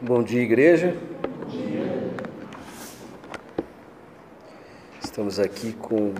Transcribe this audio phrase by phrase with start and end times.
[0.00, 0.96] Bom dia, igreja.
[5.02, 6.14] Estamos aqui com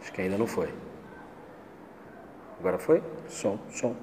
[0.00, 0.72] Acho que ainda não foi.
[2.60, 3.02] Agora foi?
[3.28, 3.96] Som, som.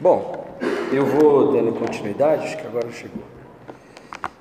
[0.00, 0.47] Bom,
[0.92, 3.22] eu vou dando continuidade, acho que agora chegou.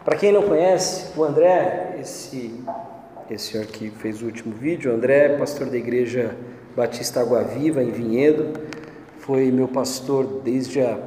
[0.03, 2.63] Para quem não conhece, o André, esse,
[3.29, 6.37] esse senhor que fez o último vídeo, o André, é pastor da igreja
[6.75, 8.53] Batista Água Viva, em Vinhedo,
[9.19, 10.97] foi meu pastor desde a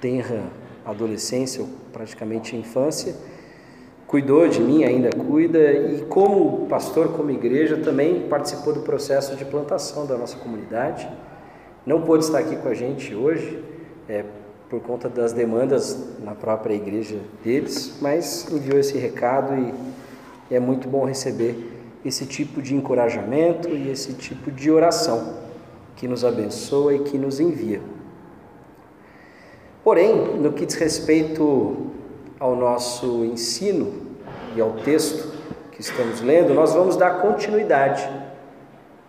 [0.00, 0.42] tenra
[0.84, 3.14] adolescência, praticamente infância,
[4.06, 9.44] cuidou de mim, ainda cuida, e como pastor, como igreja, também participou do processo de
[9.46, 11.08] plantação da nossa comunidade.
[11.86, 13.64] Não pôde estar aqui com a gente hoje,
[14.08, 14.24] é,
[14.70, 19.52] por conta das demandas na própria igreja deles, mas enviou esse recado
[20.48, 25.34] e é muito bom receber esse tipo de encorajamento e esse tipo de oração
[25.96, 27.82] que nos abençoa e que nos envia.
[29.82, 31.88] Porém, no que diz respeito
[32.38, 33.92] ao nosso ensino
[34.54, 35.34] e ao texto
[35.72, 38.08] que estamos lendo, nós vamos dar continuidade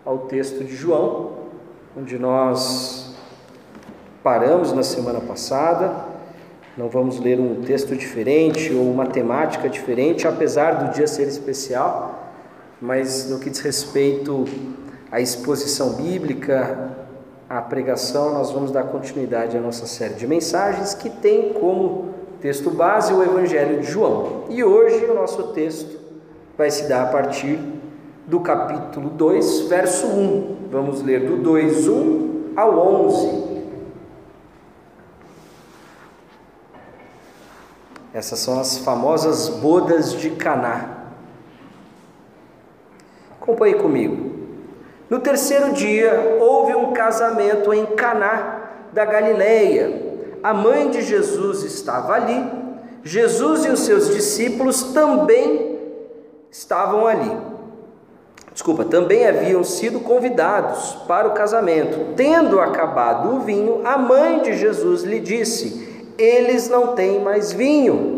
[0.04, 1.32] ao texto de João,
[1.96, 3.01] onde nós
[4.22, 6.12] paramos na semana passada.
[6.76, 12.30] Não vamos ler um texto diferente ou uma temática diferente, apesar do dia ser especial,
[12.80, 14.46] mas no que diz respeito
[15.10, 16.90] à exposição bíblica,
[17.48, 22.70] à pregação, nós vamos dar continuidade à nossa série de mensagens que tem como texto
[22.70, 24.44] base o Evangelho de João.
[24.48, 26.00] E hoje o nosso texto
[26.56, 27.58] vai se dar a partir
[28.26, 30.56] do capítulo 2, verso 1.
[30.70, 33.61] Vamos ler do 2, 1 ao 11.
[38.14, 40.98] Essas são as famosas bodas de Caná.
[43.40, 44.32] Acompanhe comigo.
[45.08, 50.12] No terceiro dia houve um casamento em Caná da Galileia.
[50.42, 52.44] A mãe de Jesus estava ali.
[53.02, 55.78] Jesus e os seus discípulos também
[56.50, 57.34] estavam ali.
[58.52, 62.14] Desculpa, também haviam sido convidados para o casamento.
[62.14, 68.11] Tendo acabado o vinho, a mãe de Jesus lhe disse: eles não têm mais vinho.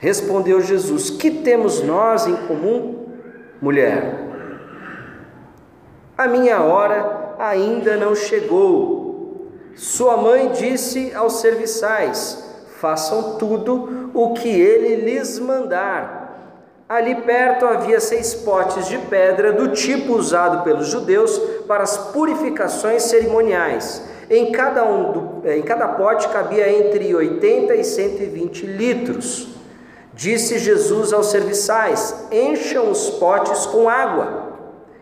[0.00, 3.06] Respondeu Jesus: Que temos nós em comum,
[3.62, 4.28] mulher?
[6.18, 9.52] A minha hora ainda não chegou.
[9.76, 12.42] Sua mãe disse aos serviçais:
[12.80, 16.18] Façam tudo o que ele lhes mandar.
[16.88, 23.04] Ali perto havia seis potes de pedra do tipo usado pelos judeus para as purificações
[23.04, 29.59] cerimoniais em cada, um do, em cada pote cabia entre 80 e 120 litros.
[30.20, 34.50] Disse Jesus aos serviçais: Encham os potes com água.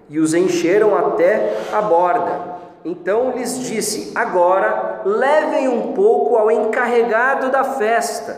[0.08, 2.40] E os encheram até a borda.
[2.84, 8.36] Então lhes disse: Agora levem um pouco ao encarregado da festa.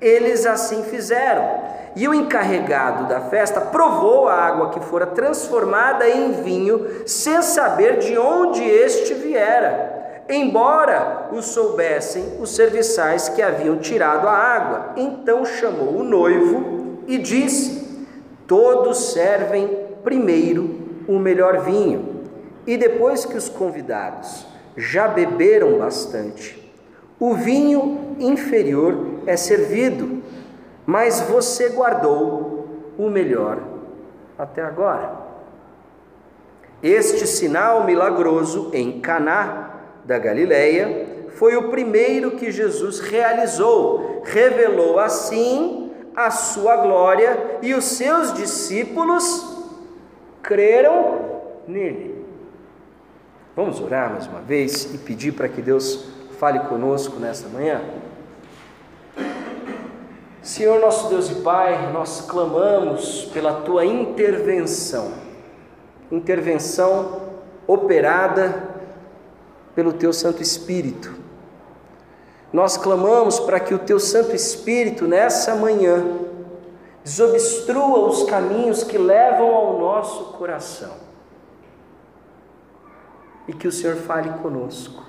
[0.00, 1.66] Eles assim fizeram.
[1.96, 7.98] E o encarregado da festa provou a água que fora transformada em vinho, sem saber
[7.98, 9.87] de onde este viera
[10.28, 14.92] embora o soubessem os serviçais que haviam tirado a água.
[14.96, 18.06] Então chamou o noivo e disse:
[18.46, 22.24] Todos servem primeiro o melhor vinho,
[22.66, 24.46] e depois que os convidados
[24.76, 26.72] já beberam bastante,
[27.18, 30.22] o vinho inferior é servido,
[30.86, 32.68] mas você guardou
[32.98, 33.58] o melhor
[34.38, 35.26] até agora.
[36.82, 39.77] Este sinal milagroso em Caná
[40.08, 44.22] da Galileia, foi o primeiro que Jesus realizou.
[44.24, 49.64] Revelou assim a sua glória e os seus discípulos
[50.42, 52.24] creram nele.
[53.54, 56.08] Vamos orar mais uma vez e pedir para que Deus
[56.38, 57.82] fale conosco nesta manhã?
[60.40, 65.12] Senhor nosso Deus e Pai, nós clamamos pela tua intervenção,
[66.10, 67.20] intervenção
[67.66, 68.77] operada
[69.78, 71.14] pelo teu Santo Espírito.
[72.52, 76.04] Nós clamamos para que o teu Santo Espírito, nessa manhã,
[77.04, 80.94] desobstrua os caminhos que levam ao nosso coração
[83.46, 85.00] e que o Senhor fale conosco.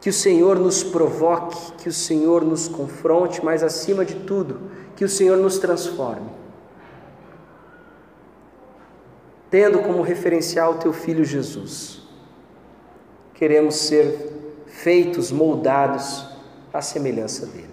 [0.00, 4.60] Que o Senhor nos provoque, que o Senhor nos confronte, mas acima de tudo,
[4.96, 6.32] que o Senhor nos transforme.
[9.48, 12.09] Tendo como referencial o teu filho Jesus
[13.40, 16.26] queremos ser feitos, moldados
[16.70, 17.70] à semelhança dele.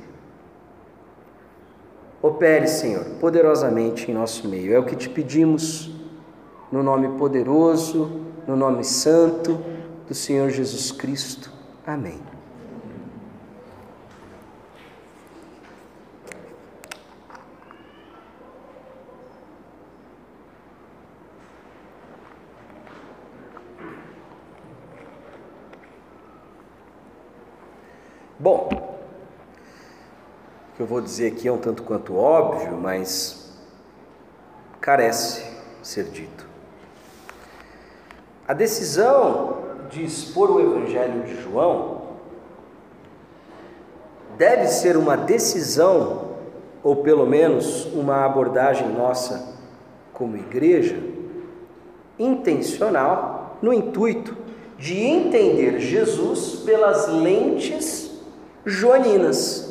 [2.22, 4.74] Opere, Senhor, poderosamente em nosso meio.
[4.74, 5.92] É o que te pedimos,
[6.72, 8.10] no nome poderoso,
[8.48, 9.60] no nome santo
[10.08, 11.52] do Senhor Jesus Cristo.
[11.86, 12.37] Amém.
[28.50, 28.70] Bom,
[30.72, 33.54] o que eu vou dizer aqui é um tanto quanto óbvio, mas
[34.80, 35.44] carece
[35.84, 36.48] ser dito.
[38.48, 39.58] A decisão
[39.90, 42.04] de expor o Evangelho de João
[44.38, 46.38] deve ser uma decisão,
[46.82, 49.58] ou pelo menos uma abordagem nossa
[50.14, 50.98] como igreja,
[52.18, 54.38] intencional, no intuito
[54.78, 58.07] de entender Jesus pelas lentes
[58.68, 59.66] joaninas.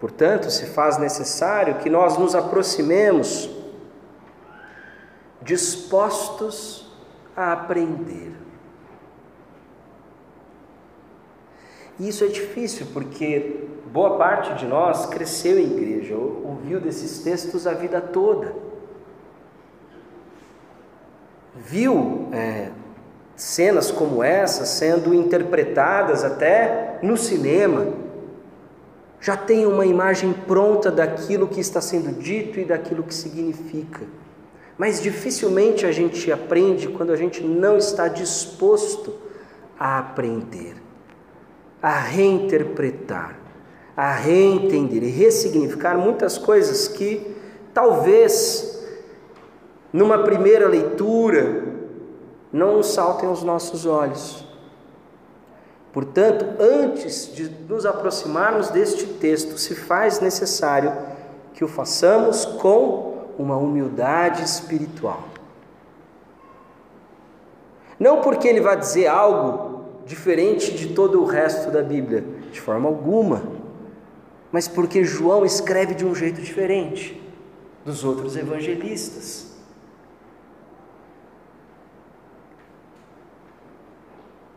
[0.00, 3.48] Portanto, se faz necessário que nós nos aproximemos
[5.40, 6.90] dispostos
[7.36, 8.32] a aprender.
[12.00, 17.66] E isso é difícil porque boa parte de nós cresceu em igreja, ouviu desses textos
[17.66, 18.54] a vida toda,
[21.54, 22.72] viu é,
[23.36, 27.86] cenas como essa sendo interpretadas até no cinema,
[29.20, 34.00] já tem uma imagem pronta daquilo que está sendo dito e daquilo que significa.
[34.76, 39.14] Mas dificilmente a gente aprende quando a gente não está disposto
[39.78, 40.74] a aprender,
[41.80, 43.38] a reinterpretar,
[43.96, 47.36] a reentender e ressignificar muitas coisas que
[47.72, 48.82] talvez
[49.92, 51.81] numa primeira leitura
[52.52, 54.44] não saltem aos nossos olhos.
[55.92, 60.92] Portanto, antes de nos aproximarmos deste texto, se faz necessário
[61.54, 65.24] que o façamos com uma humildade espiritual.
[67.98, 72.88] Não porque ele vai dizer algo diferente de todo o resto da Bíblia, de forma
[72.88, 73.42] alguma,
[74.50, 77.20] mas porque João escreve de um jeito diferente
[77.84, 79.51] dos outros evangelistas.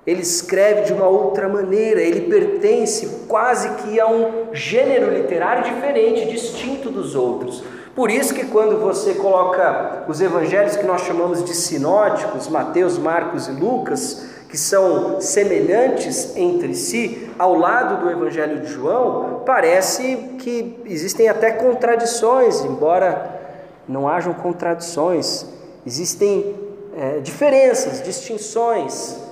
[0.06, 6.30] Ele escreve de uma outra maneira, ele pertence quase que a um gênero literário diferente,
[6.30, 7.64] distinto dos outros.
[7.96, 13.48] Por isso que quando você coloca os evangelhos que nós chamamos de sinóticos, Mateus, Marcos
[13.48, 20.80] e Lucas, que são semelhantes entre si, ao lado do evangelho de João, parece que
[20.86, 23.42] existem até contradições, embora
[23.88, 25.46] não hajam contradições,
[25.86, 26.56] existem
[26.96, 29.25] é, diferenças, distinções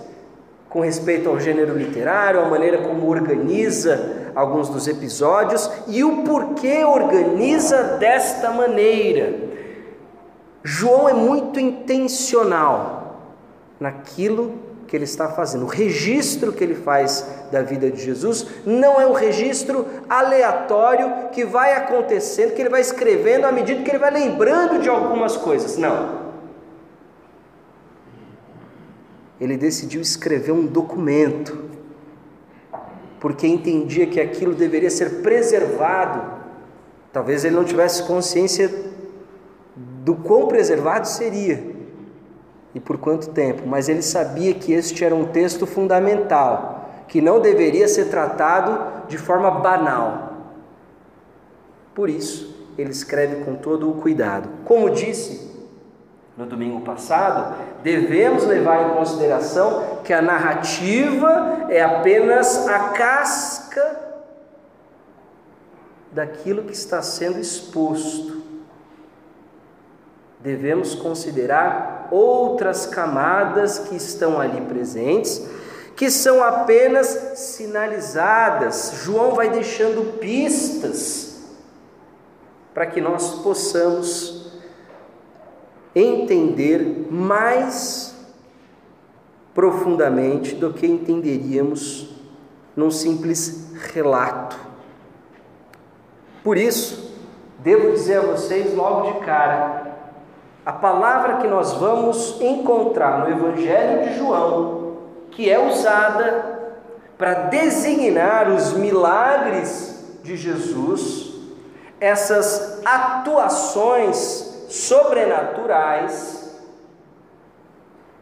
[0.73, 6.83] com respeito ao gênero literário, a maneira como organiza alguns dos episódios e o porquê
[6.83, 9.35] organiza desta maneira.
[10.63, 13.19] João é muito intencional
[13.79, 14.53] naquilo
[14.87, 15.65] que ele está fazendo.
[15.65, 21.45] O registro que ele faz da vida de Jesus não é um registro aleatório que
[21.45, 25.77] vai acontecendo, que ele vai escrevendo à medida que ele vai lembrando de algumas coisas.
[25.77, 26.22] Não.
[29.43, 31.65] Ele decidiu escrever um documento,
[33.19, 36.43] porque entendia que aquilo deveria ser preservado.
[37.11, 38.71] Talvez ele não tivesse consciência
[39.75, 41.73] do quão preservado seria
[42.73, 47.39] e por quanto tempo, mas ele sabia que este era um texto fundamental, que não
[47.39, 50.33] deveria ser tratado de forma banal.
[51.93, 54.49] Por isso, ele escreve com todo o cuidado.
[54.65, 55.52] Como disse
[56.35, 63.99] no domingo passado, devemos levar em consideração que a narrativa é apenas a casca
[66.11, 68.41] daquilo que está sendo exposto.
[70.39, 75.47] Devemos considerar outras camadas que estão ali presentes,
[75.95, 79.01] que são apenas sinalizadas.
[79.03, 81.43] João vai deixando pistas
[82.73, 84.42] para que nós possamos
[85.95, 88.15] entender mais
[89.53, 92.09] profundamente do que entenderíamos
[92.75, 94.57] num simples relato.
[96.43, 97.13] Por isso,
[97.59, 99.93] devo dizer a vocês logo de cara,
[100.65, 104.97] a palavra que nós vamos encontrar no Evangelho de João,
[105.29, 106.53] que é usada
[107.17, 111.33] para designar os milagres de Jesus,
[111.99, 114.42] essas atuações
[114.73, 116.59] sobrenaturais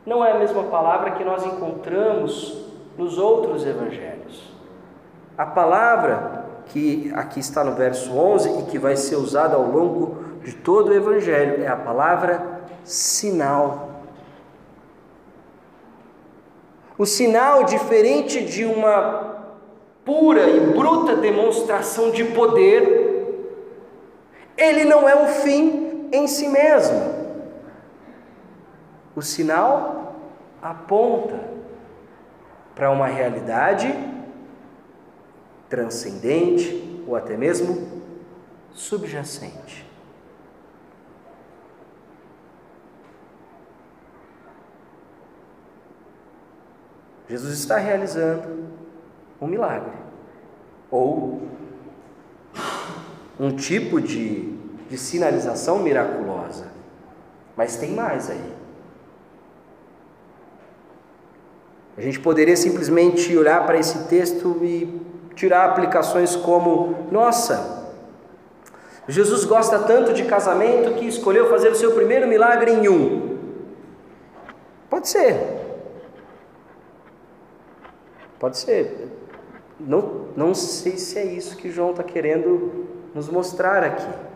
[0.06, 2.66] não é a mesma palavra que nós encontramos
[2.98, 4.52] nos outros evangelhos.
[5.38, 10.18] A palavra que aqui está no verso 11 e que vai ser usada ao longo
[10.44, 14.02] de todo o evangelho é a palavra sinal.
[16.98, 19.38] O sinal, diferente de uma
[20.04, 23.00] pura e bruta demonstração de poder,
[24.58, 25.81] ele não é um fim
[26.12, 27.22] em si mesmo.
[29.16, 30.16] O sinal
[30.62, 31.40] aponta
[32.76, 33.88] para uma realidade
[35.70, 38.02] transcendente ou até mesmo
[38.74, 39.90] subjacente.
[47.32, 48.68] Jesus está realizando
[49.40, 49.94] um milagre
[50.90, 51.48] ou
[53.40, 54.60] um tipo de,
[54.92, 56.66] de sinalização miraculosa.
[57.56, 58.54] Mas tem mais aí.
[61.98, 65.02] A gente poderia simplesmente olhar para esse texto e
[65.34, 67.90] tirar aplicações como: nossa,
[69.08, 73.38] Jesus gosta tanto de casamento que escolheu fazer o seu primeiro milagre em um.
[74.90, 75.38] Pode ser.
[78.38, 79.08] Pode ser.
[79.80, 84.31] Não, não sei se é isso que João está querendo nos mostrar aqui.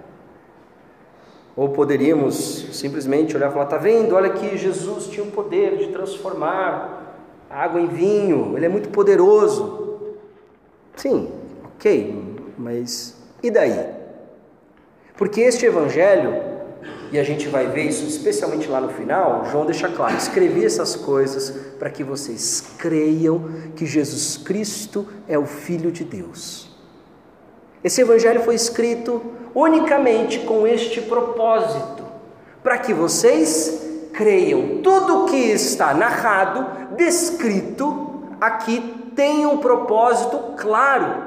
[1.55, 4.15] Ou poderíamos simplesmente olhar e falar: está vendo?
[4.15, 7.05] Olha que Jesus tinha o poder de transformar
[7.49, 9.99] água em vinho, ele é muito poderoso.
[10.95, 11.31] Sim,
[11.63, 12.23] ok,
[12.57, 13.89] mas e daí?
[15.15, 16.33] Porque este evangelho,
[17.11, 20.95] e a gente vai ver isso especialmente lá no final, João deixa claro: escrevi essas
[20.95, 26.74] coisas para que vocês creiam que Jesus Cristo é o Filho de Deus.
[27.85, 29.21] Esse evangelho foi escrito
[29.53, 32.03] unicamente com este propósito,
[32.63, 34.81] para que vocês creiam.
[34.81, 36.65] Tudo o que está narrado,
[36.95, 41.25] descrito aqui, tem um propósito claro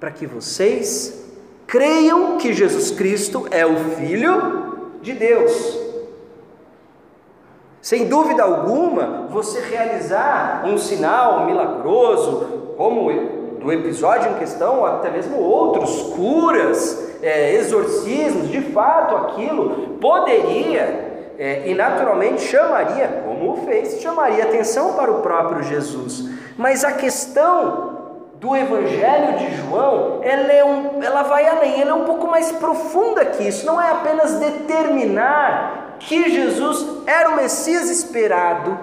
[0.00, 1.24] para que vocês
[1.64, 5.78] creiam que Jesus Cristo é o Filho de Deus.
[7.80, 15.10] Sem dúvida alguma, você realizar um sinal milagroso, como do episódio em questão, ou até
[15.10, 23.56] mesmo outros, curas, é, exorcismos, de fato aquilo poderia é, e naturalmente chamaria, como o
[23.64, 26.28] fez, chamaria atenção para o próprio Jesus.
[26.56, 27.96] Mas a questão
[28.34, 32.50] do Evangelho de João, ela, é um, ela vai além, ela é um pouco mais
[32.52, 33.64] profunda que isso.
[33.66, 38.78] Não é apenas determinar que Jesus era o Messias esperado,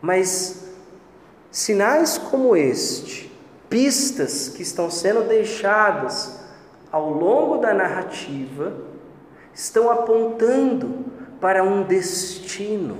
[0.00, 0.67] mas
[1.50, 3.32] sinais como este,
[3.68, 6.40] pistas que estão sendo deixadas
[6.90, 8.72] ao longo da narrativa,
[9.52, 11.06] estão apontando
[11.40, 12.98] para um destino,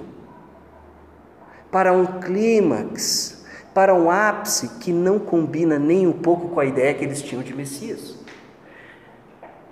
[1.70, 6.94] para um clímax, para um ápice que não combina nem um pouco com a ideia
[6.94, 8.16] que eles tinham de Messias.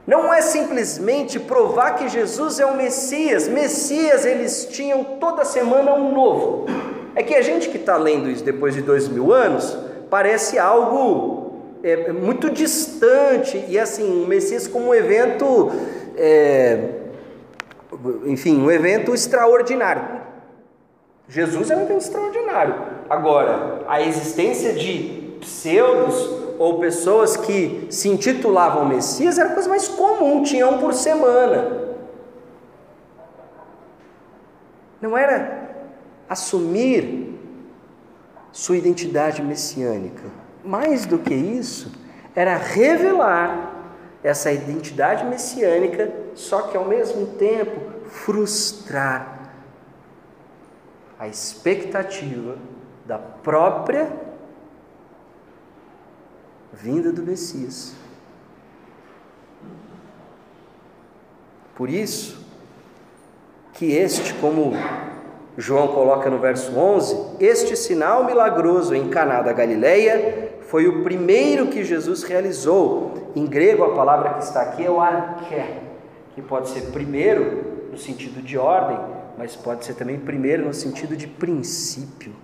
[0.07, 3.49] Não é simplesmente provar que Jesus é o Messias.
[3.49, 6.67] Messias eles tinham toda semana um novo.
[7.17, 9.77] É que a gente que está lendo isso depois de dois mil anos
[10.11, 15.73] parece algo é, muito distante e assim, o Messias como um evento
[16.15, 16.91] é,
[18.27, 20.03] enfim, um evento extraordinário.
[21.29, 22.75] Jesus é um evento extraordinário.
[23.09, 30.43] Agora, a existência de pseudos ou pessoas que se intitulavam Messias era coisa mais comum,
[30.43, 31.87] tinha um por semana.
[35.01, 35.66] Não era
[36.29, 37.39] assumir
[38.53, 40.25] sua identidade messiânica.
[40.65, 41.93] Mais do que isso,
[42.35, 43.75] era revelar
[44.23, 49.53] essa identidade messiânica, só que ao mesmo tempo frustrar
[51.19, 52.59] a expectativa
[53.07, 54.11] da própria
[56.73, 57.95] vinda do Messias.
[61.75, 62.45] Por isso
[63.75, 64.73] que este, como
[65.59, 71.69] João coloca no verso 11, este sinal milagroso em Caná da Galileia foi o primeiro
[71.69, 73.33] que Jesus realizou.
[73.35, 75.81] Em grego, a palavra que está aqui é o arqué,
[76.35, 78.99] que pode ser primeiro no sentido de ordem,
[79.39, 82.35] mas pode ser também primeiro no sentido de princípio.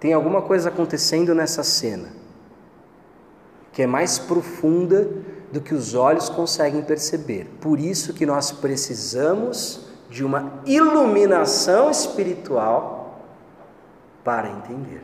[0.00, 2.08] Tem alguma coisa acontecendo nessa cena
[3.72, 5.06] que é mais profunda
[5.52, 7.46] do que os olhos conseguem perceber.
[7.60, 13.20] Por isso que nós precisamos de uma iluminação espiritual
[14.24, 15.02] para entender.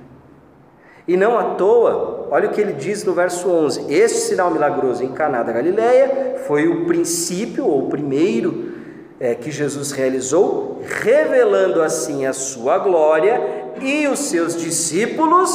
[1.07, 5.03] E não à toa, olha o que ele diz no verso 11: Este sinal milagroso
[5.03, 8.73] em Caná da Galileia foi o princípio ou o primeiro
[9.19, 13.41] é, que Jesus realizou, revelando assim a sua glória,
[13.81, 15.51] e os seus discípulos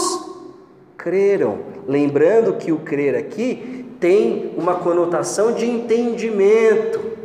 [0.98, 1.60] creram.
[1.88, 7.18] Lembrando que o crer aqui tem uma conotação de entendimento.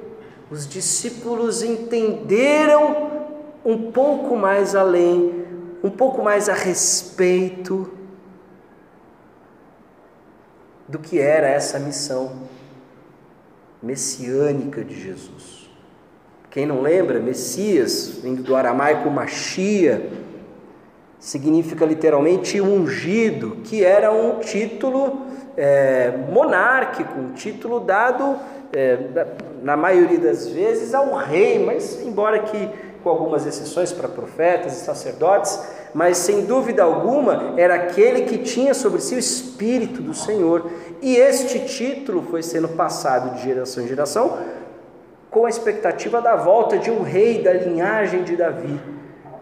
[0.50, 3.10] Os discípulos entenderam
[3.64, 5.44] um pouco mais além,
[5.82, 7.90] um pouco mais a respeito
[10.88, 12.32] do que era essa missão
[13.82, 15.70] messiânica de Jesus.
[16.50, 20.10] Quem não lembra, Messias, vindo do aramaico Machia,
[21.18, 25.26] significa literalmente ungido, que era um título
[25.56, 28.36] é, monárquico, um título dado,
[28.72, 28.98] é,
[29.62, 32.68] na maioria das vezes, ao rei, mas embora que
[33.02, 35.60] com algumas exceções para profetas e sacerdotes,
[35.92, 40.70] mas sem dúvida alguma era aquele que tinha sobre si o Espírito do Senhor.
[41.00, 44.38] E este título foi sendo passado de geração em geração
[45.30, 48.78] com a expectativa da volta de um rei da linhagem de Davi.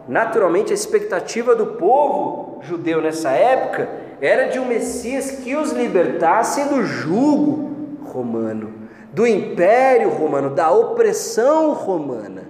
[0.07, 3.89] Naturalmente, a expectativa do povo judeu nessa época
[4.21, 8.71] era de um Messias que os libertasse do jugo romano,
[9.11, 12.43] do império romano, da opressão romana.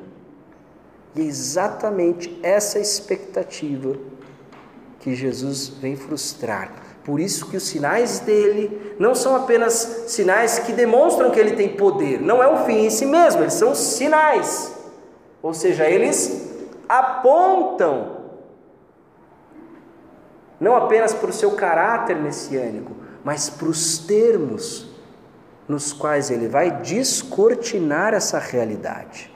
[1.16, 3.96] E é exatamente essa expectativa
[5.00, 6.72] que Jesus vem frustrar.
[7.04, 11.70] Por isso que os sinais dele não são apenas sinais que demonstram que ele tem
[11.70, 14.72] poder, não é o fim em si mesmo, eles são sinais.
[15.42, 16.52] Ou seja, eles
[16.88, 18.21] apontam
[20.62, 22.92] não apenas o seu caráter messiânico,
[23.24, 24.92] mas para os termos
[25.68, 29.34] nos quais ele vai descortinar essa realidade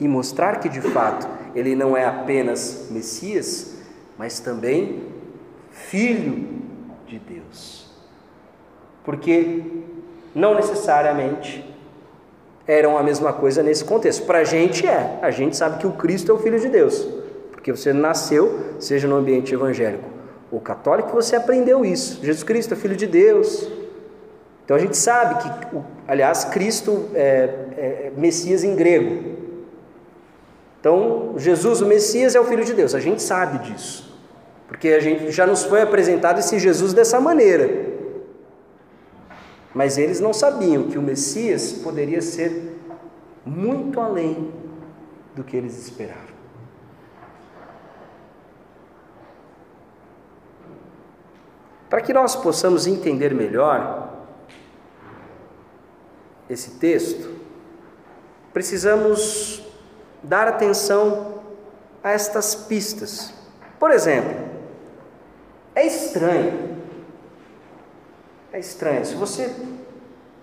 [0.00, 3.76] e mostrar que de fato ele não é apenas Messias,
[4.18, 5.06] mas também
[5.70, 6.48] Filho
[7.06, 7.88] de Deus.
[9.04, 9.62] Porque
[10.34, 11.64] não necessariamente
[12.66, 14.26] eram a mesma coisa nesse contexto.
[14.26, 17.06] Para a gente é, a gente sabe que o Cristo é o Filho de Deus,
[17.52, 20.19] porque você nasceu, seja no ambiente evangélico
[20.50, 22.24] ou católico, você aprendeu isso.
[22.24, 23.68] Jesus Cristo é Filho de Deus.
[24.64, 29.40] Então a gente sabe que, aliás, Cristo é, é Messias em grego,
[30.80, 34.18] então, Jesus, o Messias, é o Filho de Deus, a gente sabe disso,
[34.66, 37.90] porque a gente já nos foi apresentado esse Jesus dessa maneira.
[39.74, 42.78] Mas eles não sabiam que o Messias poderia ser
[43.44, 44.50] muito além
[45.36, 46.29] do que eles esperavam.
[51.90, 54.08] Para que nós possamos entender melhor
[56.48, 57.34] esse texto,
[58.52, 59.68] precisamos
[60.22, 61.42] dar atenção
[62.02, 63.34] a estas pistas.
[63.78, 64.36] Por exemplo,
[65.74, 66.76] é estranho,
[68.52, 69.52] é estranho, se você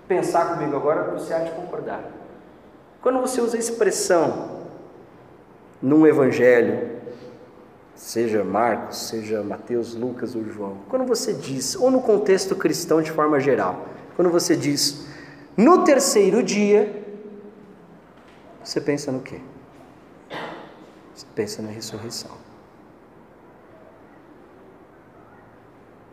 [0.05, 2.03] pensar comigo agora, você há de concordar.
[3.01, 4.65] Quando você usa a expressão
[5.81, 6.96] num evangelho,
[7.97, 13.11] seja Marcos, seja Mateus, Lucas ou João, quando você diz, ou no contexto cristão de
[13.11, 15.07] forma geral, quando você diz,
[15.57, 17.03] no terceiro dia,
[18.63, 19.41] você pensa no quê?
[21.13, 22.31] Você pensa na ressurreição.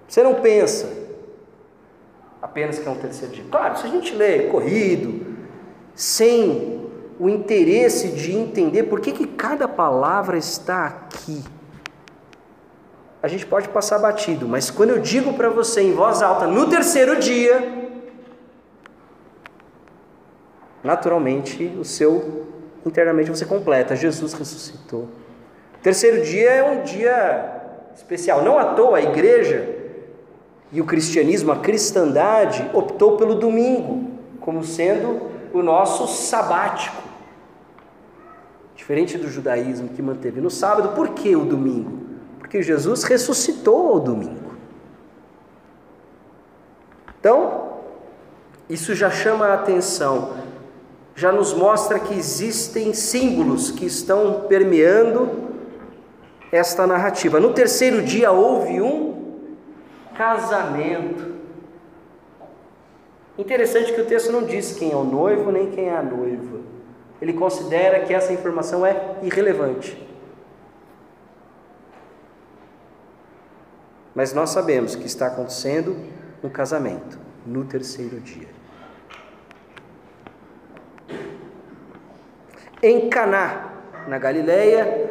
[0.09, 0.90] Você não pensa
[2.40, 3.44] apenas que é um terceiro dia.
[3.51, 5.35] Claro, se a gente lê corrido,
[5.94, 11.44] sem o interesse de entender por que, que cada palavra está aqui,
[13.25, 16.69] a gente pode passar batido, mas quando eu digo para você em voz alta, no
[16.69, 17.89] terceiro dia,
[20.83, 22.47] naturalmente o seu
[22.85, 23.97] internamente você completa.
[23.97, 25.09] Jesus ressuscitou.
[25.83, 27.63] Terceiro dia é um dia
[27.97, 28.45] especial.
[28.45, 29.75] Não à toa a igreja
[30.71, 37.03] e o cristianismo, a cristandade, optou pelo domingo como sendo o nosso sabático.
[38.77, 42.04] Diferente do judaísmo que manteve no sábado, por que o domingo?
[42.55, 44.55] Porque Jesus ressuscitou ao domingo.
[47.19, 47.81] Então,
[48.71, 50.35] isso já chama a atenção
[51.17, 55.31] já nos mostra que existem símbolos que estão permeando
[56.53, 57.40] esta narrativa.
[57.40, 59.47] No terceiro dia houve um
[60.17, 61.35] casamento.
[63.37, 66.61] Interessante que o texto não diz quem é o noivo nem quem é a noiva.
[67.21, 70.04] Ele considera que essa informação é irrelevante.
[74.14, 75.96] Mas nós sabemos que está acontecendo
[76.42, 78.48] um casamento no terceiro dia.
[82.83, 83.72] Em Caná,
[84.07, 85.11] na Galileia,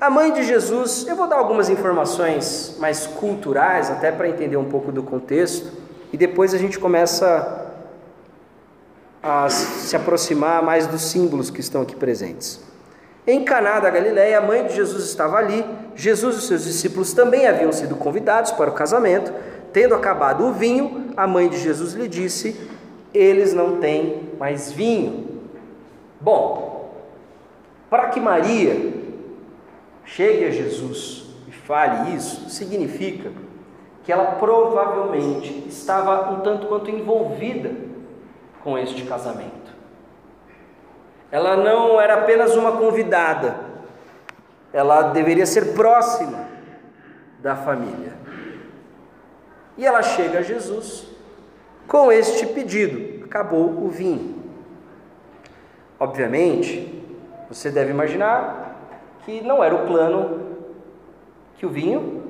[0.00, 4.68] A mãe de Jesus, eu vou dar algumas informações mais culturais, até para entender um
[4.68, 5.72] pouco do contexto,
[6.12, 7.72] e depois a gente começa
[9.22, 12.60] a se aproximar mais dos símbolos que estão aqui presentes.
[13.26, 15.64] Em Caná da Galiléia, a mãe de Jesus estava ali.
[15.96, 19.32] Jesus e seus discípulos também haviam sido convidados para o casamento.
[19.72, 22.54] Tendo acabado o vinho, a mãe de Jesus lhe disse:
[23.14, 25.40] Eles não têm mais vinho.
[26.20, 26.92] Bom,
[27.88, 28.92] para que Maria
[30.04, 33.30] chegue a Jesus e fale isso, significa
[34.04, 37.70] que ela provavelmente estava um tanto quanto envolvida
[38.62, 39.63] com este casamento.
[41.30, 43.56] Ela não era apenas uma convidada,
[44.72, 46.46] ela deveria ser próxima
[47.40, 48.12] da família.
[49.76, 51.06] E ela chega a Jesus
[51.86, 54.42] com este pedido: acabou o vinho.
[55.98, 57.02] Obviamente,
[57.48, 58.76] você deve imaginar
[59.24, 60.40] que não era o plano
[61.56, 62.22] que o vinho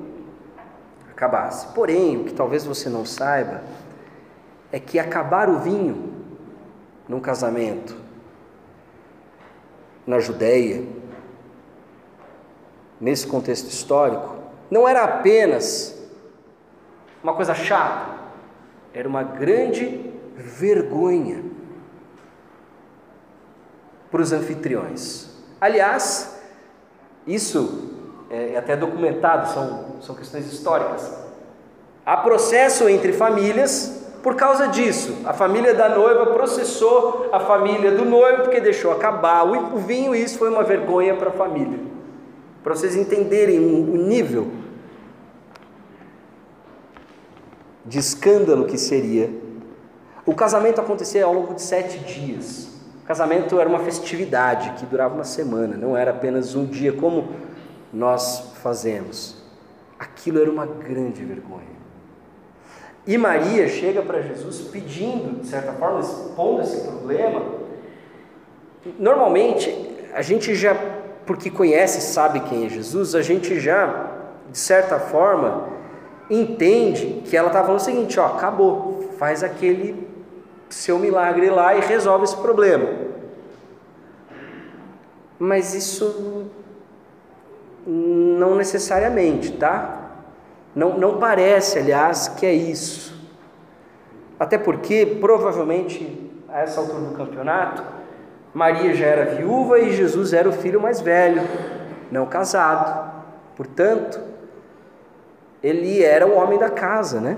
[1.11, 1.67] acabasse.
[1.73, 3.63] Porém, o que talvez você não saiba
[4.71, 6.13] é que acabar o vinho
[7.07, 8.04] num casamento
[10.05, 10.83] na Judéia,
[12.99, 14.35] nesse contexto histórico,
[14.69, 15.97] não era apenas
[17.23, 18.13] uma coisa chata,
[18.93, 21.43] era uma grande vergonha
[24.11, 25.29] para os anfitriões.
[25.59, 26.39] Aliás,
[27.25, 27.91] isso
[28.29, 31.11] é até documentado, são, são questões históricas.
[32.05, 38.03] Há processo entre famílias por causa disso, a família da noiva processou a família do
[38.03, 41.77] noivo porque deixou acabar o vinho e isso foi uma vergonha para a família.
[42.63, 44.47] Para vocês entenderem o nível
[47.85, 49.29] de escândalo que seria.
[50.25, 52.67] O casamento acontecia ao longo de sete dias.
[53.03, 57.29] O casamento era uma festividade que durava uma semana, não era apenas um dia como
[57.93, 59.37] nós fazemos.
[59.99, 61.74] Aquilo era uma grande vergonha.
[63.07, 67.43] E Maria chega para Jesus pedindo, de certa forma, expondo esse problema.
[68.97, 69.73] Normalmente,
[70.13, 70.75] a gente já,
[71.25, 74.11] porque conhece, sabe quem é Jesus, a gente já,
[74.51, 75.67] de certa forma,
[76.29, 80.07] entende que ela está falando o seguinte: ó, acabou, faz aquele
[80.69, 82.89] seu milagre lá e resolve esse problema.
[85.37, 86.45] Mas isso
[87.85, 90.04] não necessariamente, tá?
[90.75, 93.15] Não, não parece, aliás, que é isso.
[94.37, 97.81] Até porque, provavelmente, a essa altura do campeonato,
[98.53, 101.41] Maria já era viúva e Jesus era o filho mais velho,
[102.11, 103.23] não casado.
[103.55, 104.19] Portanto,
[105.63, 107.37] ele era o homem da casa, né?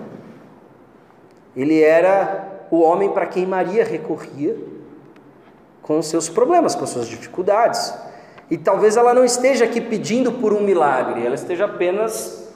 [1.56, 4.56] Ele era o homem para quem Maria recorria
[5.82, 7.94] com seus problemas, com suas dificuldades.
[8.50, 12.47] E talvez ela não esteja aqui pedindo por um milagre, ela esteja apenas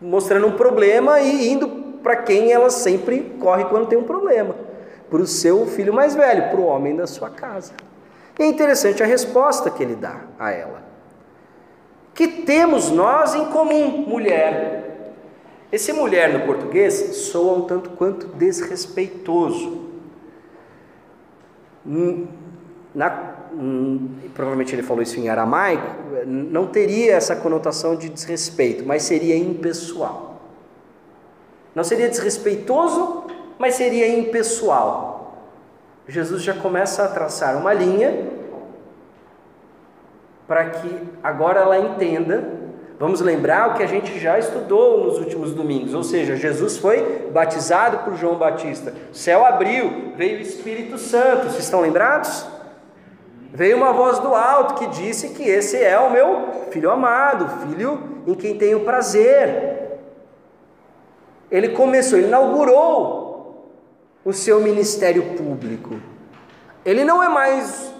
[0.00, 1.68] mostrando um problema e indo
[2.02, 4.54] para quem ela sempre corre quando tem um problema
[5.10, 7.72] para o seu filho mais velho, para o homem da sua casa.
[8.38, 10.82] E é interessante a resposta que ele dá a ela.
[12.14, 15.14] Que temos nós em comum, mulher?
[15.72, 19.90] Esse mulher no português soa um tanto quanto desrespeitoso.
[22.94, 23.34] Na,
[24.34, 25.86] provavelmente ele falou isso em aramaico,
[26.26, 30.40] não teria essa conotação de desrespeito, mas seria impessoal.
[31.74, 33.24] Não seria desrespeitoso,
[33.58, 35.46] mas seria impessoal.
[36.08, 38.28] Jesus já começa a traçar uma linha
[40.48, 42.58] para que agora ela entenda.
[42.98, 47.30] Vamos lembrar o que a gente já estudou nos últimos domingos, ou seja, Jesus foi
[47.32, 52.44] batizado por João Batista, o céu abriu, veio o Espírito Santo, vocês estão lembrados?
[53.52, 58.22] Veio uma voz do alto que disse que esse é o meu filho amado, filho
[58.26, 59.98] em quem tenho prazer.
[61.50, 63.70] Ele começou, ele inaugurou
[64.24, 66.00] o seu ministério público.
[66.84, 67.92] Ele não é mais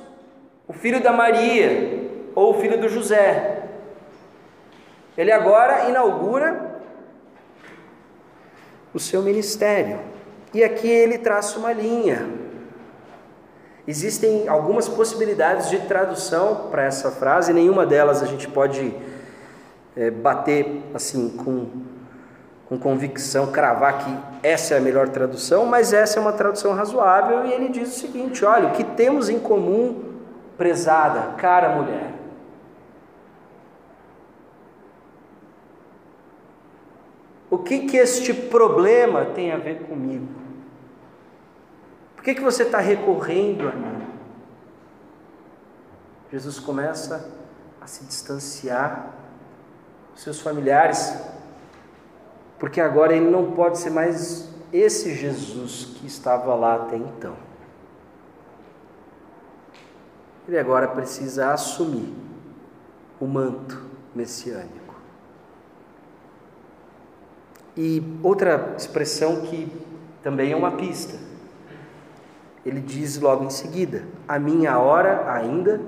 [0.69, 3.65] o filho da Maria ou o filho do José.
[5.19, 6.81] Ele agora inaugura
[8.95, 9.99] o seu ministério.
[10.55, 12.40] E aqui ele traça uma linha.
[13.91, 18.95] Existem algumas possibilidades de tradução para essa frase, nenhuma delas a gente pode
[19.97, 21.67] é, bater assim com,
[22.69, 27.45] com convicção, cravar que essa é a melhor tradução, mas essa é uma tradução razoável
[27.45, 30.05] e ele diz o seguinte: olha, o que temos em comum,
[30.57, 32.13] prezada, cara mulher.
[37.51, 40.40] O que, que este problema tem a ver comigo?
[42.21, 44.07] Por que, que você está recorrendo a mim?
[46.31, 47.31] Jesus começa
[47.81, 49.09] a se distanciar
[50.13, 51.17] dos seus familiares,
[52.59, 57.35] porque agora ele não pode ser mais esse Jesus que estava lá até então.
[60.47, 62.15] Ele agora precisa assumir
[63.19, 63.83] o manto
[64.15, 64.95] messiânico.
[67.75, 69.73] E outra expressão que
[70.23, 71.30] também é uma pista.
[72.65, 75.81] Ele diz logo em seguida: A minha hora ainda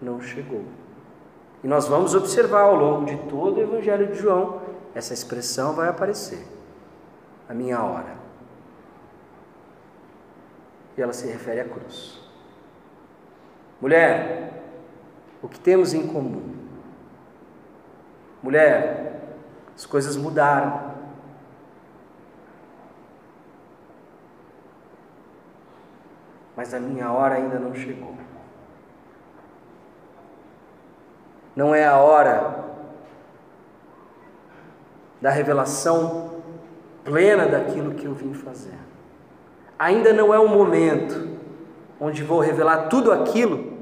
[0.00, 0.64] não chegou.
[1.62, 4.62] E nós vamos observar ao longo de todo o Evangelho de João,
[4.94, 6.46] essa expressão vai aparecer.
[7.48, 8.14] A minha hora.
[10.96, 12.20] E ela se refere à cruz.
[13.80, 14.62] Mulher,
[15.42, 16.54] o que temos em comum?
[18.42, 19.34] Mulher,
[19.74, 20.89] as coisas mudaram.
[26.60, 28.14] Mas a minha hora ainda não chegou.
[31.56, 32.66] Não é a hora
[35.22, 36.42] da revelação
[37.02, 38.78] plena daquilo que eu vim fazer.
[39.78, 41.38] Ainda não é o momento
[41.98, 43.78] onde vou revelar tudo aquilo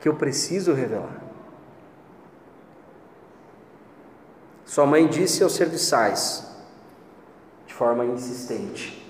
[0.00, 1.20] que eu preciso revelar.
[4.64, 6.50] Sua mãe disse aos serviçais,
[7.66, 9.05] de forma insistente,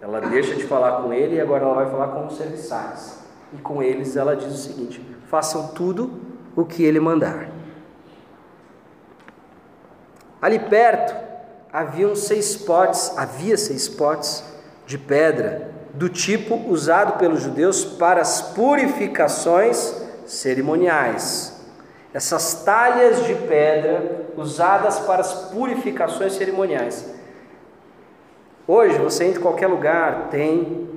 [0.00, 3.18] ela deixa de falar com ele e agora ela vai falar com os serviçais.
[3.52, 6.10] E com eles ela diz o seguinte: façam tudo
[6.56, 7.48] o que ele mandar.
[10.40, 11.14] Ali perto
[11.72, 14.42] haviam seis potes, havia seis potes
[14.86, 19.94] de pedra do tipo usado pelos judeus para as purificações
[20.26, 21.60] cerimoniais.
[22.12, 27.19] Essas talhas de pedra usadas para as purificações cerimoniais.
[28.72, 30.88] Hoje você entra em qualquer lugar, tem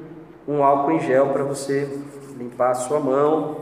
[0.48, 1.90] um álcool em gel para você
[2.38, 3.62] limpar a sua mão.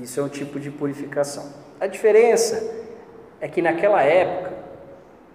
[0.00, 1.44] Isso é um tipo de purificação.
[1.78, 2.74] A diferença
[3.40, 4.54] é que naquela época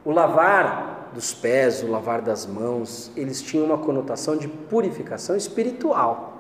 [0.04, 6.34] o lavar dos pés, o lavar das mãos, eles tinham uma conotação de purificação espiritual.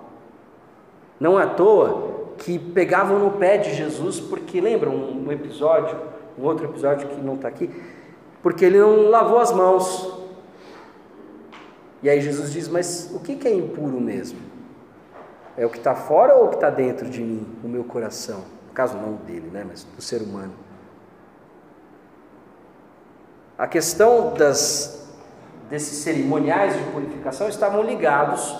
[1.21, 5.97] Não à toa que pegavam no pé de Jesus, porque lembram um episódio,
[6.37, 7.69] um outro episódio que não está aqui,
[8.43, 10.18] porque ele não lavou as mãos.
[12.01, 14.39] E aí Jesus diz: Mas o que é impuro mesmo?
[15.57, 18.45] É o que está fora ou o que está dentro de mim, o meu coração?
[18.67, 19.65] No caso, não dele, né?
[19.67, 20.53] mas do ser humano.
[23.57, 25.09] A questão das,
[25.69, 28.57] desses cerimoniais de purificação estavam ligados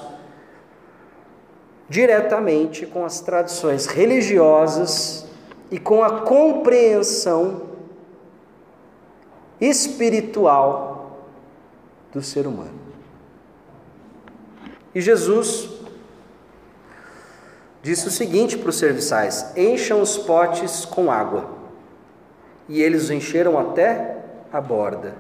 [1.88, 5.26] diretamente com as tradições religiosas
[5.72, 7.70] e com a compreensão
[9.62, 11.18] espiritual
[12.12, 12.89] do ser humano.
[14.94, 15.70] E Jesus
[17.82, 21.58] disse o seguinte para os serviçais: encham os potes com água.
[22.68, 24.18] E eles os encheram até
[24.52, 25.16] a borda.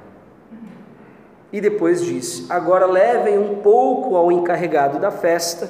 [1.51, 5.69] E depois disse: agora levem um pouco ao encarregado da festa.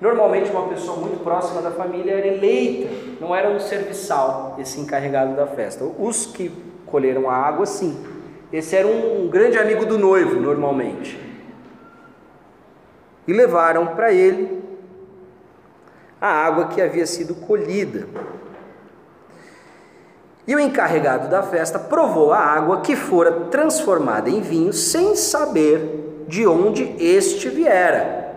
[0.00, 2.90] Normalmente, uma pessoa muito próxima da família era eleita,
[3.20, 5.84] não era um serviçal, esse encarregado da festa.
[5.84, 6.50] Os que
[6.84, 7.96] colheram a água, sim.
[8.52, 11.18] Esse era um grande amigo do noivo, normalmente.
[13.26, 14.62] E levaram para ele
[16.20, 18.06] a água que havia sido colhida.
[20.46, 26.24] E o encarregado da festa provou a água que fora transformada em vinho sem saber
[26.28, 28.34] de onde este viera,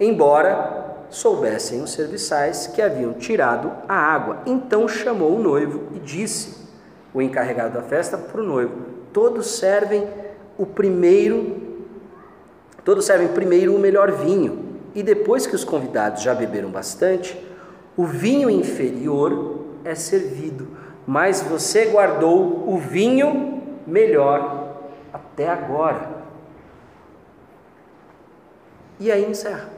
[0.00, 4.38] embora soubessem os serviçais que haviam tirado a água.
[4.46, 6.66] Então chamou o noivo e disse:
[7.12, 8.74] o encarregado da festa para o noivo:
[9.12, 10.06] todos servem
[10.58, 11.63] o primeiro,
[12.84, 17.36] todos servem primeiro o melhor vinho e depois que os convidados já beberam bastante,
[17.96, 20.68] o vinho inferior é servido,
[21.06, 24.78] mas você guardou o vinho melhor
[25.12, 26.24] até agora.
[29.00, 29.70] E aí encerra.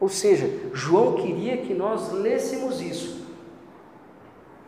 [0.00, 3.26] Ou seja, João queria que nós lêssemos isso.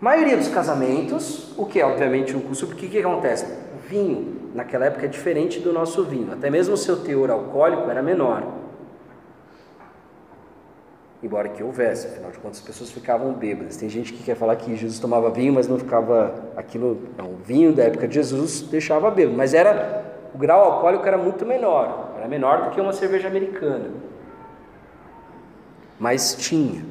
[0.00, 3.46] A maioria dos casamentos, o que é obviamente um custo, porque o que acontece?
[3.90, 6.32] Vinho naquela época é diferente do nosso vinho.
[6.32, 8.46] Até mesmo o seu teor alcoólico era menor.
[11.20, 13.76] Embora que houvesse, afinal de contas as pessoas ficavam bêbadas.
[13.76, 17.08] Tem gente que quer falar que Jesus tomava vinho, mas não ficava aquilo.
[17.18, 21.18] Não, o vinho da época de Jesus deixava bêbado, mas era o grau alcoólico era
[21.18, 23.90] muito menor, era menor do que uma cerveja americana.
[25.98, 26.84] Mas tinha.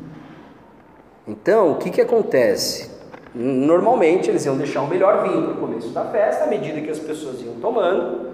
[1.25, 2.98] Então, o que, que acontece?
[3.33, 6.89] Normalmente eles iam deixar o melhor vinho para o começo da festa, à medida que
[6.89, 8.29] as pessoas iam tomando,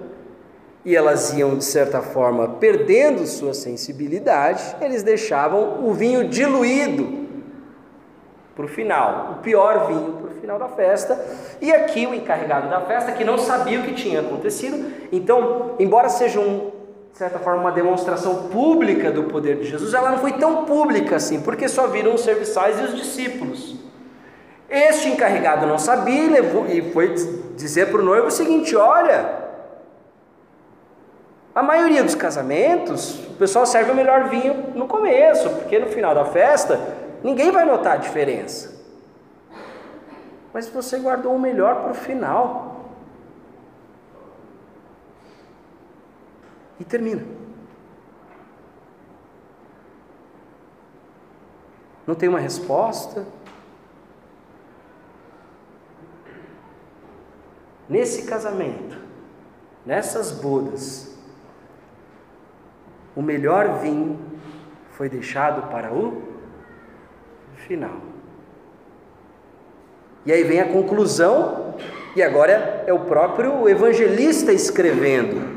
[0.86, 7.25] e elas iam, de certa forma, perdendo sua sensibilidade, eles deixavam o vinho diluído
[8.55, 11.19] para o final, o pior vinho para o final da festa.
[11.60, 16.08] E aqui o encarregado da festa, que não sabia o que tinha acontecido, então, embora
[16.08, 16.71] seja um,
[17.12, 21.15] de certa forma, uma demonstração pública do poder de Jesus, ela não foi tão pública
[21.15, 23.85] assim, porque só viram os serviçais e os discípulos.
[24.69, 27.13] Este encarregado não sabia e, levou, e foi
[27.56, 29.45] dizer para o noivo o seguinte: olha,
[31.54, 36.13] a maioria dos casamentos, o pessoal serve o melhor vinho no começo, porque no final
[36.13, 36.80] da festa
[37.23, 38.75] ninguém vai notar a diferença.
[40.54, 42.91] Mas você guardou o melhor para o final.
[46.80, 47.23] E termina.
[52.06, 53.25] Não tem uma resposta.
[57.88, 58.98] Nesse casamento,
[59.86, 61.15] nessas bodas,
[63.15, 64.19] o melhor vinho
[64.91, 66.21] foi deixado para o
[67.67, 67.98] final.
[70.26, 71.76] E aí vem a conclusão,
[72.15, 75.56] e agora é o próprio evangelista escrevendo.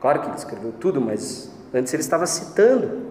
[0.00, 3.04] Claro que ele escreveu tudo, mas antes ele estava citando.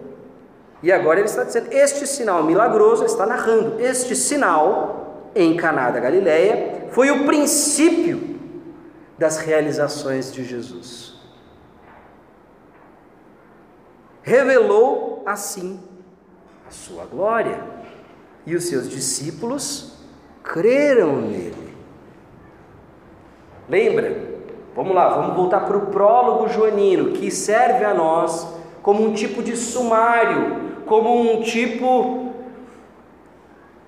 [0.82, 5.03] E agora ele está dizendo: Este sinal milagroso, está narrando, este sinal
[5.34, 8.38] em Caná da Galileia foi o princípio
[9.18, 11.14] das realizações de Jesus
[14.24, 15.78] revelou assim
[16.66, 17.62] a sua glória,
[18.46, 19.98] e os seus discípulos
[20.42, 21.74] creram nele.
[23.68, 24.34] Lembra?
[24.74, 28.48] Vamos lá, vamos voltar para o prólogo joanino, que serve a nós
[28.82, 32.23] como um tipo de sumário, como um tipo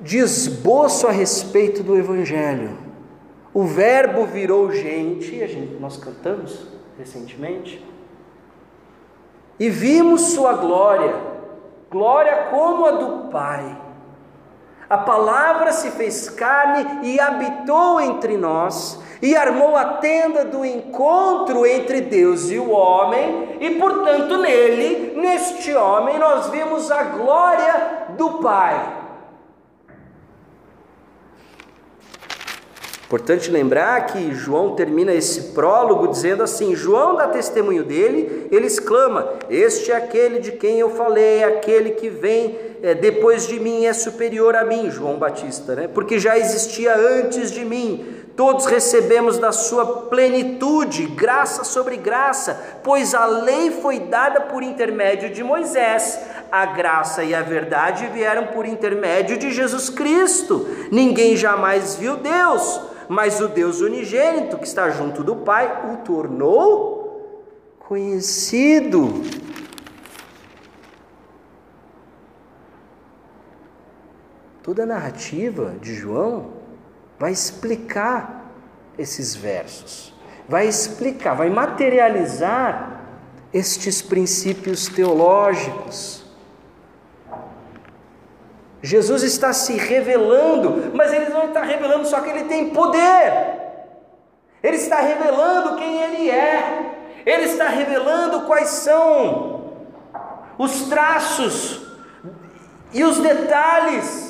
[0.01, 2.77] de esboço a respeito do Evangelho.
[3.53, 6.67] O Verbo virou gente, a gente, nós cantamos
[6.99, 7.85] recentemente
[9.59, 11.15] e vimos Sua glória,
[11.91, 13.87] glória como a do Pai.
[14.89, 21.67] A palavra se fez carne e habitou entre nós, e armou a tenda do encontro
[21.67, 28.35] entre Deus e o homem, e portanto nele, neste homem, nós vimos a glória do
[28.35, 28.96] Pai.
[33.07, 39.33] Importante lembrar que João termina esse prólogo dizendo assim: João dá testemunho dele, ele exclama:
[39.49, 43.93] Este é aquele de quem eu falei, aquele que vem é, depois de mim é
[43.93, 45.87] superior a mim, João Batista, né?
[45.87, 48.05] Porque já existia antes de mim.
[48.35, 55.31] Todos recebemos da sua plenitude, graça sobre graça, pois a lei foi dada por intermédio
[55.31, 60.69] de Moisés, a graça e a verdade vieram por intermédio de Jesus Cristo.
[60.91, 66.97] Ninguém jamais viu Deus mas o Deus unigênito que está junto do Pai o tornou
[67.79, 69.23] conhecido.
[74.63, 76.51] Toda a narrativa de João
[77.19, 78.51] vai explicar
[78.99, 80.13] esses versos,
[80.49, 83.01] vai explicar, vai materializar
[83.53, 86.26] estes princípios teológicos.
[88.83, 93.57] Jesus está se revelando, mas ele não está revelando só que ele tem poder,
[94.63, 96.93] ele está revelando quem ele é,
[97.25, 99.73] ele está revelando quais são
[100.59, 101.83] os traços
[102.93, 104.27] e os detalhes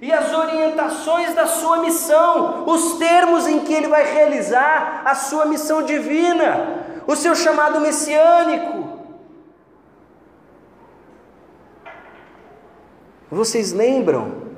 [0.00, 5.44] e as orientações da sua missão, os termos em que ele vai realizar a sua
[5.44, 8.87] missão divina, o seu chamado messiânico.
[13.30, 14.48] Vocês lembram?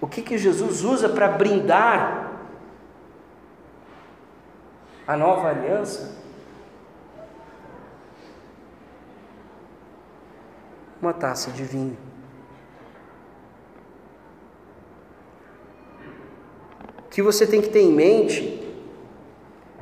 [0.00, 2.32] O que, que Jesus usa para brindar
[5.06, 6.18] a nova aliança?
[11.00, 11.96] Uma taça de vinho.
[17.06, 18.60] O que você tem que ter em mente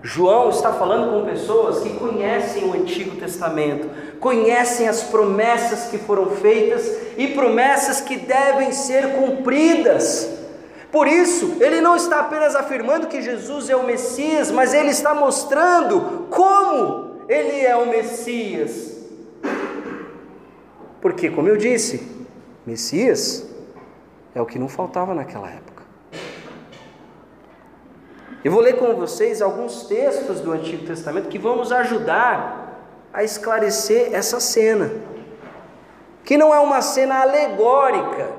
[0.03, 3.91] João está falando com pessoas que conhecem o Antigo Testamento,
[4.21, 10.29] conhecem as promessas que foram feitas e promessas que devem ser cumpridas.
[10.91, 15.15] Por isso, ele não está apenas afirmando que Jesus é o Messias, mas ele está
[15.15, 18.97] mostrando como ele é o Messias.
[21.01, 22.11] Porque, como eu disse,
[22.67, 23.47] Messias
[24.35, 25.83] é o que não faltava naquela época.
[28.43, 32.68] Eu vou ler com vocês alguns textos do Antigo Testamento que vão nos ajudar
[33.13, 34.91] a esclarecer essa cena,
[36.25, 38.39] que não é uma cena alegórica.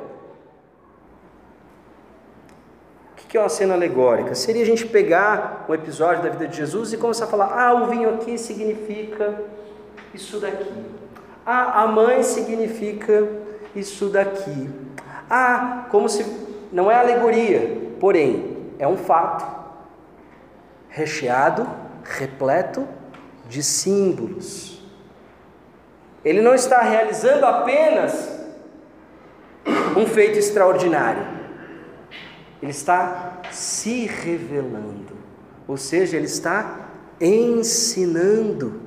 [3.29, 4.33] que é uma cena alegórica?
[4.33, 7.75] Seria a gente pegar um episódio da vida de Jesus e começar a falar: ah,
[7.75, 9.43] o vinho aqui significa
[10.13, 10.85] isso daqui.
[11.45, 13.27] Ah, a mãe significa
[13.75, 14.69] isso daqui.
[15.29, 16.25] Ah, como se.
[16.71, 19.45] Não é alegoria, porém, é um fato
[20.87, 21.67] recheado,
[22.03, 22.87] repleto
[23.49, 24.79] de símbolos.
[26.23, 28.39] Ele não está realizando apenas
[29.97, 31.27] um feito extraordinário,
[32.61, 35.17] ele está se revelando,
[35.67, 36.89] ou seja, ele está
[37.19, 38.81] ensinando,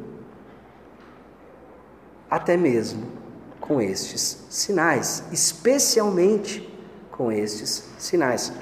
[2.31, 3.07] até mesmo
[3.61, 6.69] com estes sinais, especialmente
[7.11, 8.53] com estes sinais.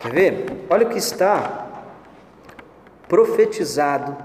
[0.00, 0.66] Quer ver?
[0.70, 1.66] Olha o que está
[3.08, 4.16] profetizado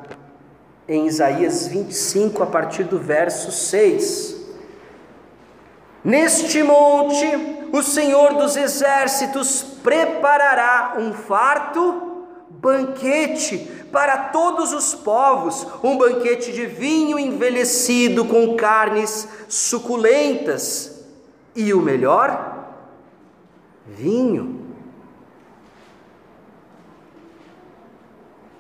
[0.88, 4.36] em Isaías 25, a partir do verso 6.
[6.04, 7.26] Neste monte,
[7.72, 13.58] o Senhor dos exércitos preparará um farto banquete
[13.92, 21.06] para todos os povos, um banquete de vinho envelhecido com carnes suculentas
[21.56, 22.68] e o melhor
[23.86, 24.63] vinho.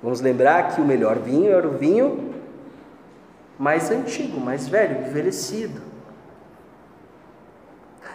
[0.03, 2.33] Vamos lembrar que o melhor vinho era o vinho
[3.57, 5.81] mais antigo, mais velho, envelhecido.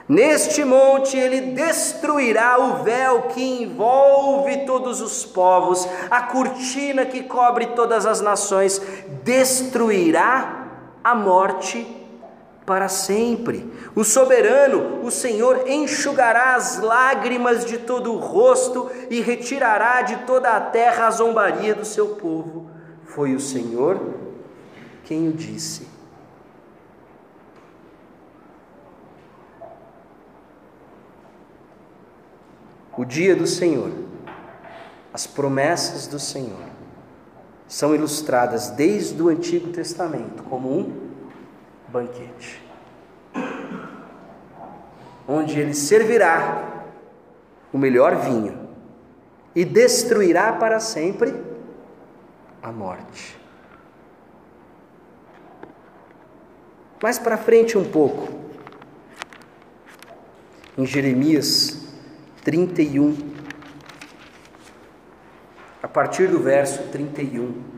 [0.07, 7.69] Neste monte ele destruirá o véu que envolve todos os povos, a cortina que cobre
[7.69, 8.81] todas as nações,
[9.23, 10.67] destruirá
[11.03, 11.98] a morte
[12.69, 13.73] para sempre.
[13.95, 20.51] O soberano, o Senhor, enxugará as lágrimas de todo o rosto e retirará de toda
[20.51, 22.71] a terra a zombaria do seu povo.
[23.07, 23.99] Foi o Senhor
[25.03, 25.89] quem o disse.
[32.95, 33.93] O dia do Senhor,
[35.11, 36.69] as promessas do Senhor,
[37.67, 41.08] são ilustradas desde o Antigo Testamento como um
[41.89, 42.63] banquete,
[45.27, 46.85] onde ele servirá
[47.73, 48.69] o melhor vinho
[49.55, 51.35] e destruirá para sempre
[52.63, 53.39] a morte.
[57.03, 58.29] Mais para frente um pouco,
[60.77, 61.89] em Jeremias
[62.43, 63.17] 31,
[65.83, 67.78] a partir do verso 31.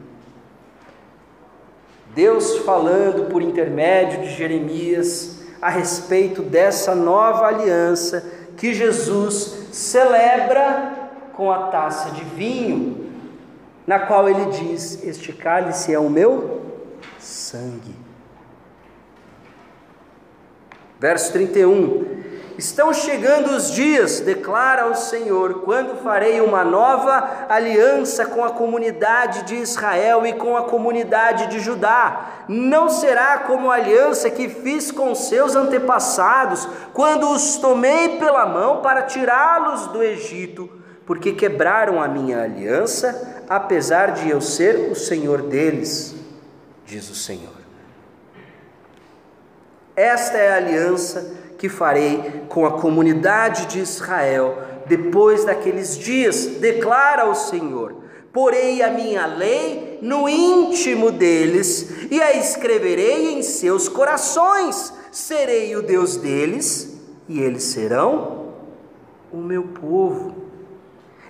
[2.14, 8.24] Deus falando por intermédio de Jeremias a respeito dessa nova aliança
[8.56, 13.10] que Jesus celebra com a taça de vinho,
[13.86, 16.60] na qual ele diz: Este cálice é o meu
[17.18, 17.94] sangue.
[20.98, 22.19] Verso 31:
[22.60, 29.44] Estão chegando os dias, declara o Senhor, quando farei uma nova aliança com a comunidade
[29.44, 32.44] de Israel e com a comunidade de Judá.
[32.46, 38.82] Não será como a aliança que fiz com seus antepassados, quando os tomei pela mão
[38.82, 40.68] para tirá-los do Egito,
[41.06, 46.14] porque quebraram a minha aliança, apesar de eu ser o Senhor deles,
[46.84, 47.58] diz o Senhor.
[49.96, 57.28] Esta é a aliança que farei com a comunidade de Israel depois daqueles dias, declara
[57.28, 57.96] o Senhor.
[58.32, 64.90] Porei a minha lei no íntimo deles e a escreverei em seus corações.
[65.12, 66.98] Serei o Deus deles
[67.28, 68.54] e eles serão
[69.30, 70.34] o meu povo.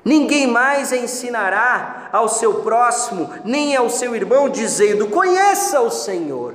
[0.04, 6.54] Ninguém mais ensinará ao seu próximo, nem ao seu irmão, dizendo: Conheça o Senhor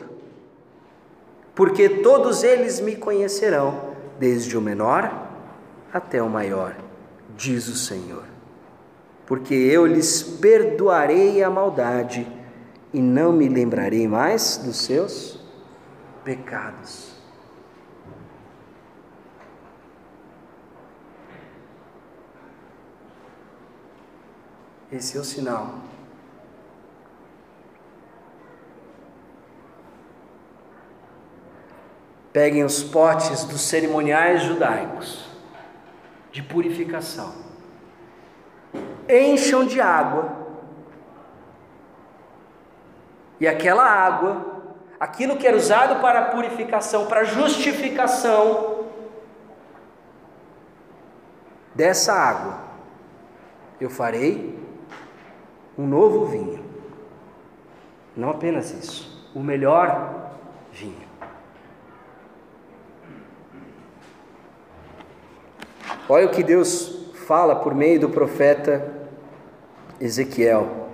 [1.56, 5.30] porque todos eles me conhecerão, desde o menor
[5.92, 6.76] até o maior,
[7.36, 8.26] diz o Senhor.
[9.26, 12.28] Porque eu lhes perdoarei a maldade
[12.94, 15.40] e não me lembrarei mais dos seus
[16.24, 17.16] pecados.
[24.92, 25.95] Esse é o sinal
[32.36, 35.26] Peguem os potes dos cerimoniais judaicos
[36.34, 37.34] de purificação,
[39.10, 40.34] encham de água,
[43.40, 44.64] e aquela água,
[45.00, 48.84] aquilo que era usado para purificação, para justificação,
[51.74, 52.60] dessa água,
[53.80, 54.60] eu farei
[55.78, 56.66] um novo vinho.
[58.14, 60.34] Não apenas isso, o melhor
[60.74, 61.05] vinho.
[66.08, 66.96] Olha o que Deus
[67.26, 68.94] fala por meio do profeta
[70.00, 70.86] Ezequiel.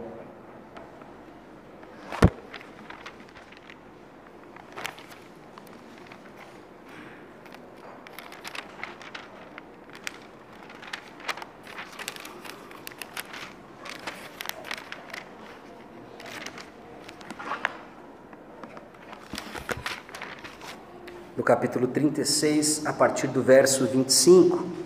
[21.41, 24.80] no capítulo 36, a partir do verso 25.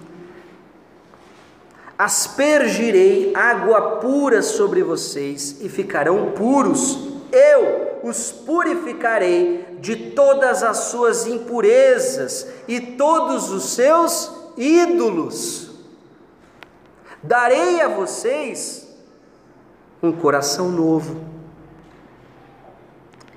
[1.98, 7.00] Aspergirei água pura sobre vocês e ficarão puros.
[7.32, 15.72] Eu os purificarei de todas as suas impurezas e todos os seus ídolos.
[17.24, 18.88] Darei a vocês
[20.04, 21.22] um coração novo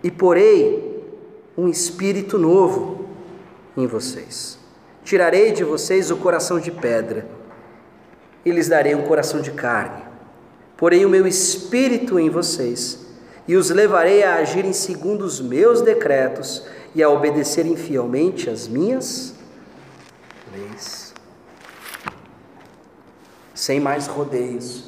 [0.03, 1.03] e porei
[1.57, 3.07] um espírito novo
[3.77, 4.59] em vocês.
[5.05, 7.38] Tirarei de vocês o coração de pedra
[8.49, 10.03] e lhes darei um coração de carne.
[10.77, 13.07] Porei o meu espírito em vocês
[13.47, 19.35] e os levarei a agirem segundo os meus decretos e a obedecerem fielmente as minhas
[20.53, 21.15] leis.
[23.55, 24.85] Sem mais rodeios.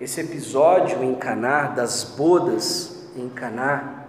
[0.00, 4.04] Esse episódio em Caná das bodas em Caná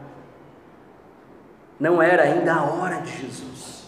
[1.79, 3.80] não era ainda a hora de Jesus.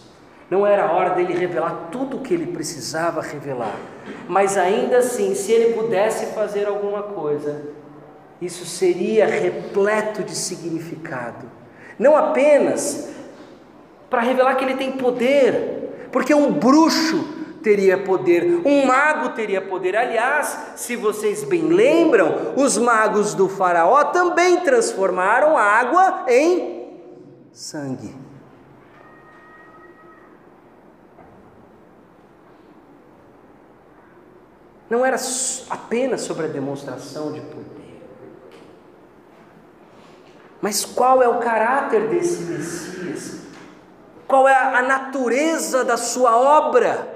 [0.50, 3.76] Não era a hora dele revelar tudo o que ele precisava revelar.
[4.28, 7.62] Mas ainda assim, se ele pudesse fazer alguma coisa,
[8.40, 11.50] isso seria repleto de significado.
[11.98, 13.10] Não apenas
[14.10, 19.96] para revelar que ele tem poder, porque um bruxo teria poder, um mago teria poder.
[19.96, 27.00] Aliás, se vocês bem lembram, os magos do Faraó também transformaram água em
[27.50, 28.23] sangue.
[34.88, 35.16] Não era
[35.70, 38.02] apenas sobre a demonstração de poder.
[40.60, 43.40] Mas qual é o caráter desse Messias?
[44.26, 47.12] Qual é a natureza da sua obra?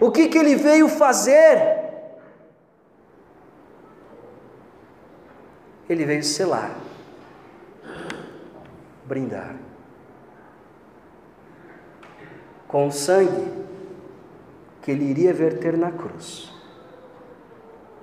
[0.00, 1.76] O que, que ele veio fazer?
[5.88, 6.88] Ele veio selar
[9.08, 9.56] brindar.
[12.68, 13.67] Com o sangue
[14.88, 16.50] que ele iria verter na cruz,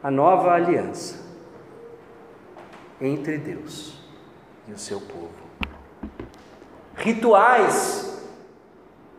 [0.04, 1.16] a nova aliança
[3.02, 3.98] entre Deus
[4.68, 5.32] e o seu povo.
[6.96, 8.24] Rituais,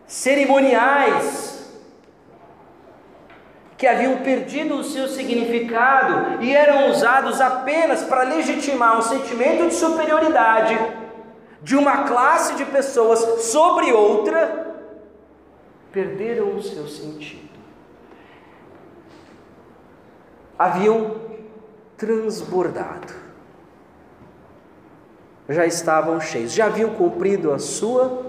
[0.06, 1.76] cerimoniais,
[3.76, 9.74] que haviam perdido o seu significado e eram usados apenas para legitimar um sentimento de
[9.74, 10.78] superioridade
[11.60, 14.84] de uma classe de pessoas sobre outra,
[15.90, 17.55] perderam o seu sentido.
[20.59, 21.20] Haviam
[21.96, 23.12] transbordado,
[25.48, 28.24] já estavam cheios, já haviam cumprido a sua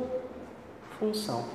[0.99, 1.45] função.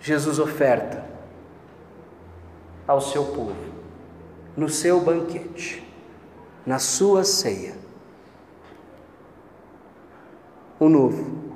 [0.00, 1.04] Jesus oferta
[2.86, 3.56] ao seu povo,
[4.56, 5.84] no seu banquete,
[6.64, 7.74] na sua ceia
[10.78, 11.54] o novo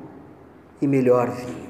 [0.80, 1.69] e melhor vinho.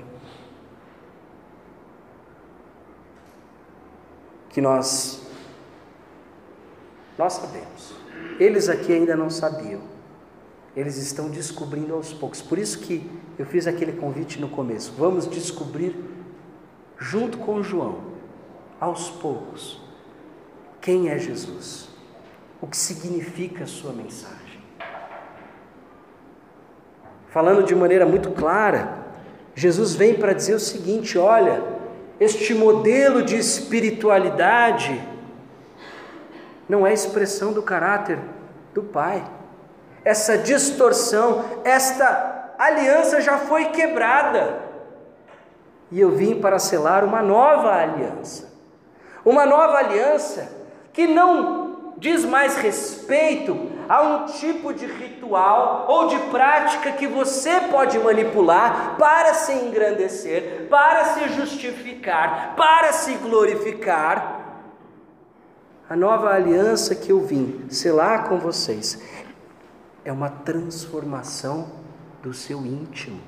[4.50, 5.22] Que nós
[7.18, 7.94] nós sabemos.
[8.38, 9.80] Eles aqui ainda não sabiam.
[10.76, 12.40] Eles estão descobrindo aos poucos.
[12.40, 14.92] Por isso que eu fiz aquele convite no começo.
[14.96, 15.96] Vamos descobrir
[16.98, 18.00] junto com João,
[18.78, 19.80] aos poucos,
[20.80, 21.90] quem é Jesus
[22.60, 24.38] o que significa a sua mensagem.
[27.28, 28.98] Falando de maneira muito clara,
[29.54, 31.62] Jesus vem para dizer o seguinte: olha,
[32.20, 35.02] este modelo de espiritualidade
[36.68, 38.18] não é expressão do caráter
[38.74, 39.24] do Pai.
[40.04, 44.60] Essa distorção, esta aliança já foi quebrada.
[45.90, 48.52] E eu vim para selar uma nova aliança.
[49.24, 50.52] Uma nova aliança
[50.92, 57.60] que não diz mais respeito a um tipo de ritual ou de prática que você
[57.62, 64.60] pode manipular para se engrandecer, para se justificar, para se glorificar.
[65.88, 69.02] A nova aliança que eu vim selar com vocês
[70.04, 71.72] é uma transformação
[72.22, 73.20] do seu íntimo.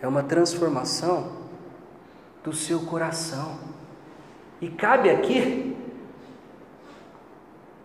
[0.00, 1.38] É uma transformação
[2.44, 3.58] do seu coração.
[4.60, 5.76] E cabe aqui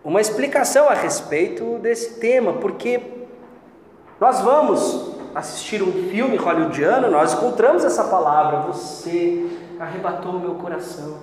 [0.04, 3.00] uma explicação a respeito desse tema, porque
[4.20, 9.46] nós vamos assistir um filme hollywoodiano, nós encontramos essa palavra, você
[9.80, 11.18] arrebatou meu coração.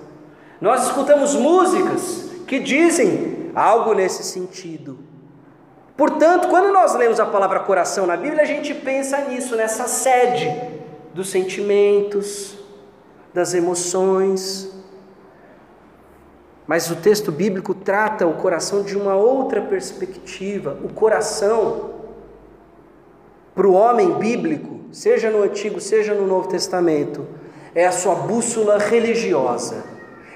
[0.60, 4.98] Nós escutamos músicas que dizem algo nesse sentido.
[5.96, 10.50] Portanto, quando nós lemos a palavra coração na Bíblia, a gente pensa nisso, nessa sede
[11.14, 12.58] dos sentimentos,
[13.32, 14.71] das emoções.
[16.66, 20.78] Mas o texto bíblico trata o coração de uma outra perspectiva.
[20.82, 21.90] O coração,
[23.54, 27.26] para o homem bíblico, seja no Antigo, seja no Novo Testamento,
[27.74, 29.84] é a sua bússola religiosa,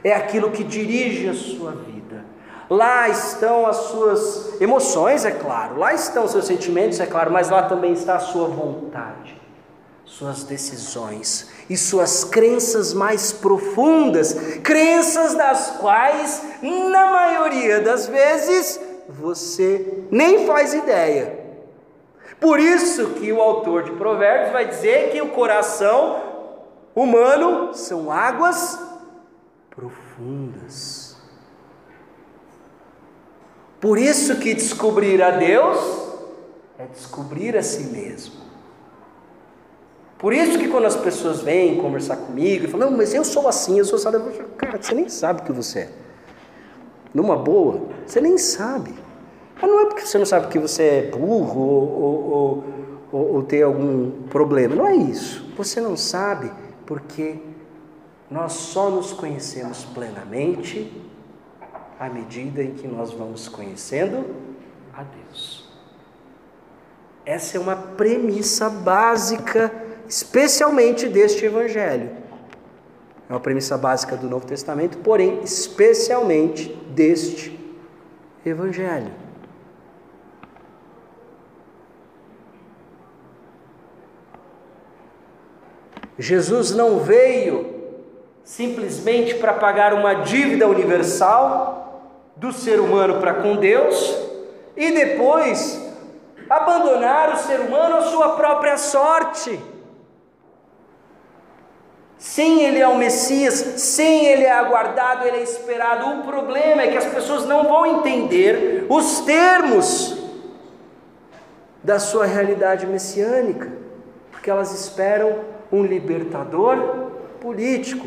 [0.03, 2.25] é aquilo que dirige a sua vida.
[2.69, 7.51] Lá estão as suas emoções, é claro, lá estão os seus sentimentos, é claro, mas
[7.51, 9.36] lá também está a sua vontade,
[10.07, 14.33] suas decisões e suas crenças mais profundas,
[14.63, 21.45] crenças das quais, na maioria das vezes, você nem faz ideia.
[22.41, 26.23] Por isso que o autor de Provérbios vai dizer que o coração
[26.95, 28.79] humano são águas
[29.71, 31.17] profundas.
[33.81, 35.79] Por isso que descobrir a Deus
[36.79, 38.46] é descobrir a si mesmo.
[40.19, 43.47] Por isso que quando as pessoas vêm conversar comigo e falam, não, mas eu sou
[43.47, 45.91] assim, eu sou assim, eu falo, cara, você nem sabe o que você é.
[47.13, 48.95] Numa boa, você nem sabe.
[49.61, 52.65] Mas não é porque você não sabe que você é burro ou, ou,
[53.13, 54.75] ou, ou tem algum problema.
[54.75, 55.51] Não é isso.
[55.57, 56.51] Você não sabe
[56.85, 57.39] porque
[58.31, 60.93] nós só nos conhecemos plenamente
[61.99, 64.25] à medida em que nós vamos conhecendo
[64.93, 65.67] a Deus.
[67.25, 69.73] Essa é uma premissa básica,
[70.09, 72.11] especialmente deste Evangelho.
[73.29, 77.59] É uma premissa básica do Novo Testamento, porém, especialmente deste
[78.45, 79.13] Evangelho.
[86.19, 87.75] Jesus não veio
[88.43, 91.77] simplesmente para pagar uma dívida universal,
[92.37, 94.15] do ser humano para com Deus
[94.77, 95.83] e depois
[96.49, 99.59] abandonar o ser humano à sua própria sorte.
[102.27, 106.11] Sem ele é o Messias, sem ele é aguardado, ele é esperado.
[106.11, 110.19] O problema é que as pessoas não vão entender os termos
[111.85, 113.71] da sua realidade messiânica,
[114.33, 115.39] porque elas esperam
[115.71, 118.07] um libertador político,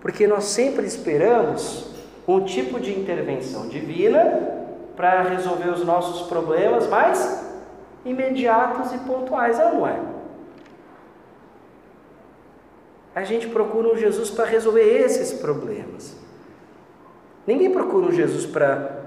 [0.00, 1.90] porque nós sempre esperamos
[2.26, 4.48] um tipo de intervenção divina
[4.96, 7.44] para resolver os nossos problemas mais
[8.04, 10.15] imediatos e pontuais, ah, não é?
[13.16, 16.14] A gente procura um Jesus para resolver esses problemas.
[17.46, 19.04] Ninguém procura um Jesus para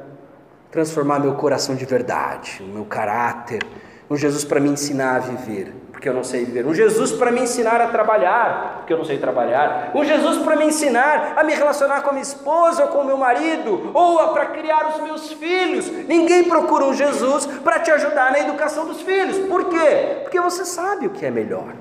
[0.72, 3.62] transformar meu coração de verdade, o meu caráter,
[4.10, 6.66] um Jesus para me ensinar a viver porque eu não sei viver.
[6.66, 9.92] Um Jesus para me ensinar a trabalhar, porque eu não sei trabalhar.
[9.94, 13.06] Um Jesus para me ensinar a me relacionar com a minha esposa ou com o
[13.06, 15.92] meu marido, ou para criar os meus filhos.
[16.08, 19.40] Ninguém procura um Jesus para te ajudar na educação dos filhos.
[19.40, 20.22] Por quê?
[20.24, 21.74] Porque você sabe o que é melhor.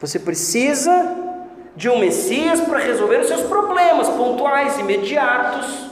[0.00, 1.16] Você precisa
[1.76, 5.90] de um Messias para resolver os seus problemas pontuais, imediatos.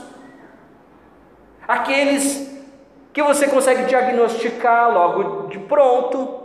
[1.67, 2.49] Aqueles
[3.13, 6.39] que você consegue diagnosticar logo de pronto,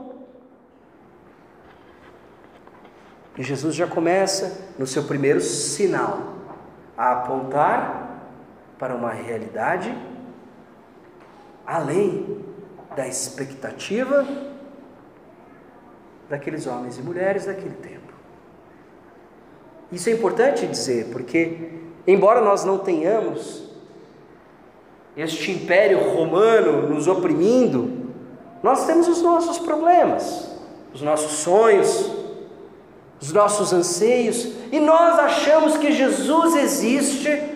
[3.36, 6.34] E Jesus já começa no seu primeiro sinal
[6.96, 8.28] a apontar
[8.78, 9.96] para uma realidade
[11.66, 12.44] além
[12.94, 14.24] da expectativa
[16.28, 18.12] daqueles homens e mulheres daquele tempo.
[19.92, 21.70] Isso é importante dizer, porque,
[22.06, 23.64] embora nós não tenhamos
[25.16, 28.12] este império romano nos oprimindo,
[28.62, 30.50] nós temos os nossos problemas,
[30.92, 32.12] os nossos sonhos,
[33.20, 37.54] os nossos anseios, e nós achamos que Jesus existe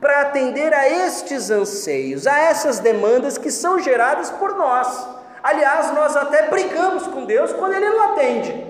[0.00, 5.17] para atender a estes anseios, a essas demandas que são geradas por nós.
[5.42, 8.66] Aliás, nós até brigamos com Deus quando Ele não atende.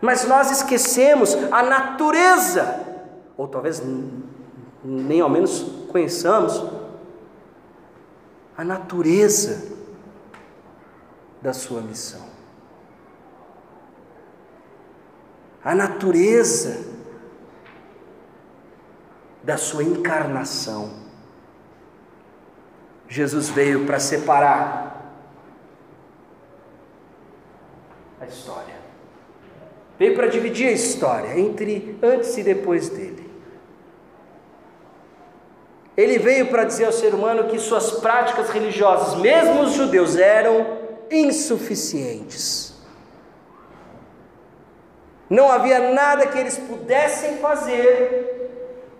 [0.00, 2.80] Mas nós esquecemos a natureza,
[3.36, 3.82] ou talvez
[4.82, 6.62] nem ao menos conheçamos,
[8.56, 9.72] a natureza
[11.40, 12.34] da sua missão.
[15.64, 16.84] a natureza
[19.42, 21.03] da sua encarnação.
[23.14, 25.14] Jesus veio para separar
[28.20, 28.74] a história.
[29.96, 33.30] Veio para dividir a história entre antes e depois dele.
[35.96, 40.76] Ele veio para dizer ao ser humano que suas práticas religiosas, mesmo os judeus, eram
[41.08, 42.74] insuficientes.
[45.30, 48.50] Não havia nada que eles pudessem fazer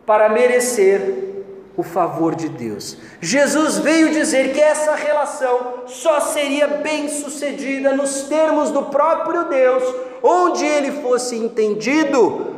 [0.07, 1.34] para merecer
[1.77, 2.97] o favor de Deus.
[3.20, 9.83] Jesus veio dizer que essa relação só seria bem sucedida nos termos do próprio Deus,
[10.22, 12.55] onde ele fosse entendido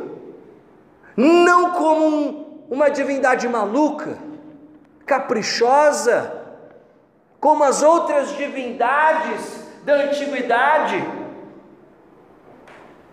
[1.15, 4.19] não como um, uma divindade maluca,
[5.03, 6.43] caprichosa,
[7.39, 11.03] como as outras divindades da antiguidade,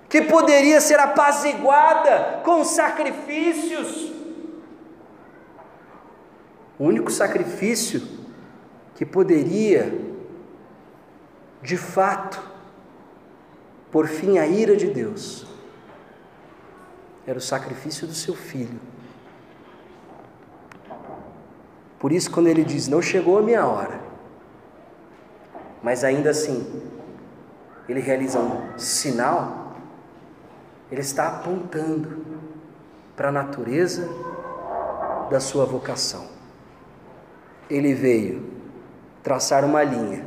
[0.09, 4.03] que poderia ser apaziguada com sacrifícios
[6.79, 8.03] o único sacrifício
[8.95, 9.93] que poderia,
[11.62, 12.43] de fato,
[13.91, 15.47] por fim à ira de Deus,
[17.27, 18.81] era o sacrifício do seu filho.
[21.99, 24.01] Por isso, quando ele diz: Não chegou a minha hora,
[25.83, 26.83] mas ainda assim,
[27.89, 29.77] ele realiza um sinal,
[30.91, 32.25] ele está apontando
[33.16, 34.09] para a natureza
[35.31, 36.34] da sua vocação
[37.68, 38.54] ele veio
[39.22, 40.26] traçar uma linha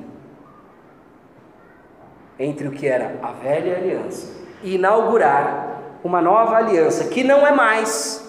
[2.39, 4.27] entre o que era a velha aliança
[4.63, 8.23] e inaugurar uma nova aliança que não é mais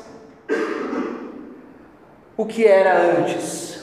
[2.36, 3.82] o que era antes.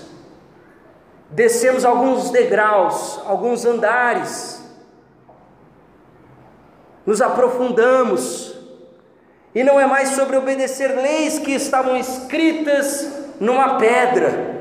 [1.30, 4.63] Descemos alguns degraus, alguns andares,
[7.05, 8.55] nos aprofundamos,
[9.53, 14.55] e não é mais sobre obedecer leis que estavam escritas numa pedra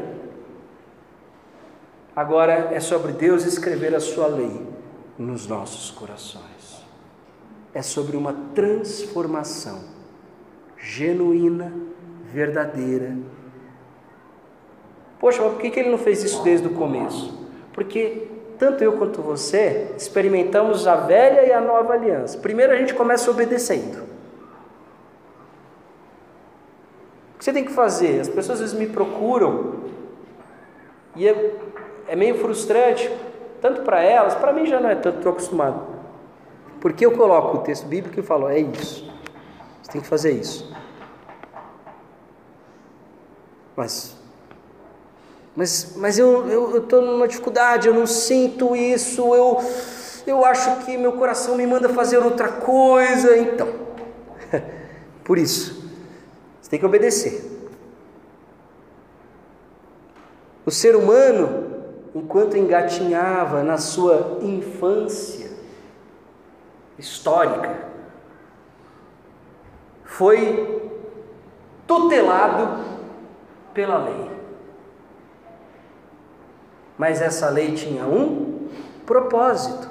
[2.15, 4.65] Agora é sobre Deus escrever a sua lei
[5.19, 6.85] nos nossos corações.
[7.73, 9.81] É sobre uma transformação
[10.79, 11.73] genuína,
[12.33, 13.17] verdadeira.
[15.19, 17.49] Poxa, mas por que ele não fez isso desde o começo?
[17.73, 22.39] Porque tanto eu quanto você experimentamos a velha e a nova aliança.
[22.39, 24.05] Primeiro a gente começa obedecendo.
[27.35, 28.21] O que você tem que fazer?
[28.21, 29.83] As pessoas às vezes me procuram
[31.17, 31.57] e é
[32.09, 33.11] é meio frustrante,
[33.61, 35.95] tanto para elas, para mim já não é tanto, estou acostumado.
[36.81, 39.11] Porque eu coloco o texto bíblico e falo, é isso,
[39.83, 40.71] você tem que fazer isso.
[43.77, 44.17] Mas,
[45.57, 49.59] mas, mas eu estou numa dificuldade, eu não sinto isso, eu,
[50.27, 53.69] eu acho que meu coração me manda fazer outra coisa, então.
[55.25, 55.91] Por isso,
[56.61, 57.51] você tem que obedecer.
[60.67, 61.74] O ser humano
[62.15, 65.51] enquanto engatinhava na sua infância
[66.97, 67.77] histórica,
[70.05, 70.91] foi
[71.87, 72.85] tutelado
[73.73, 74.31] pela lei.
[76.97, 78.69] Mas essa lei tinha um
[79.05, 79.91] propósito.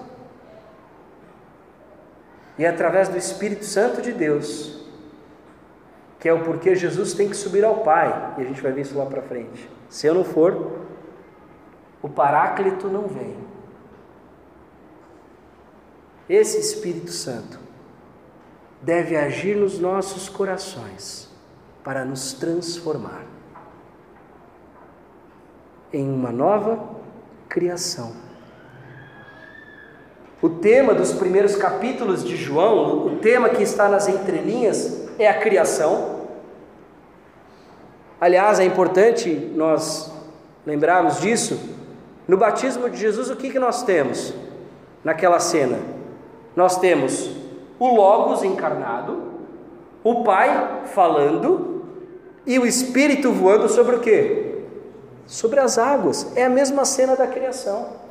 [2.57, 4.85] E é através do Espírito Santo de Deus,
[6.19, 8.81] que é o porquê Jesus tem que subir ao Pai, e a gente vai ver
[8.81, 9.69] isso lá para frente.
[9.89, 10.82] Se eu não for,
[12.03, 13.33] o Paráclito não vem.
[16.29, 17.57] Esse Espírito Santo
[18.81, 21.29] deve agir nos nossos corações
[21.81, 23.23] para nos transformar
[25.93, 26.89] em uma nova
[27.47, 28.13] criação.
[30.41, 35.39] O tema dos primeiros capítulos de João, o tema que está nas entrelinhas, é a
[35.39, 36.27] criação.
[38.19, 40.11] Aliás, é importante nós
[40.65, 41.57] lembrarmos disso,
[42.27, 44.33] no batismo de Jesus, o que, que nós temos
[45.03, 45.79] naquela cena?
[46.55, 47.31] Nós temos
[47.79, 49.21] o Logos encarnado,
[50.03, 51.83] o Pai falando
[52.45, 54.63] e o Espírito voando sobre o que?
[55.25, 56.31] Sobre as águas.
[56.35, 58.03] É a mesma cena da criação.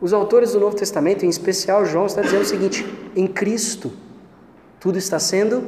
[0.00, 3.90] Os autores do Novo Testamento, em especial João, está dizendo o seguinte: em Cristo,
[4.78, 5.66] tudo está sendo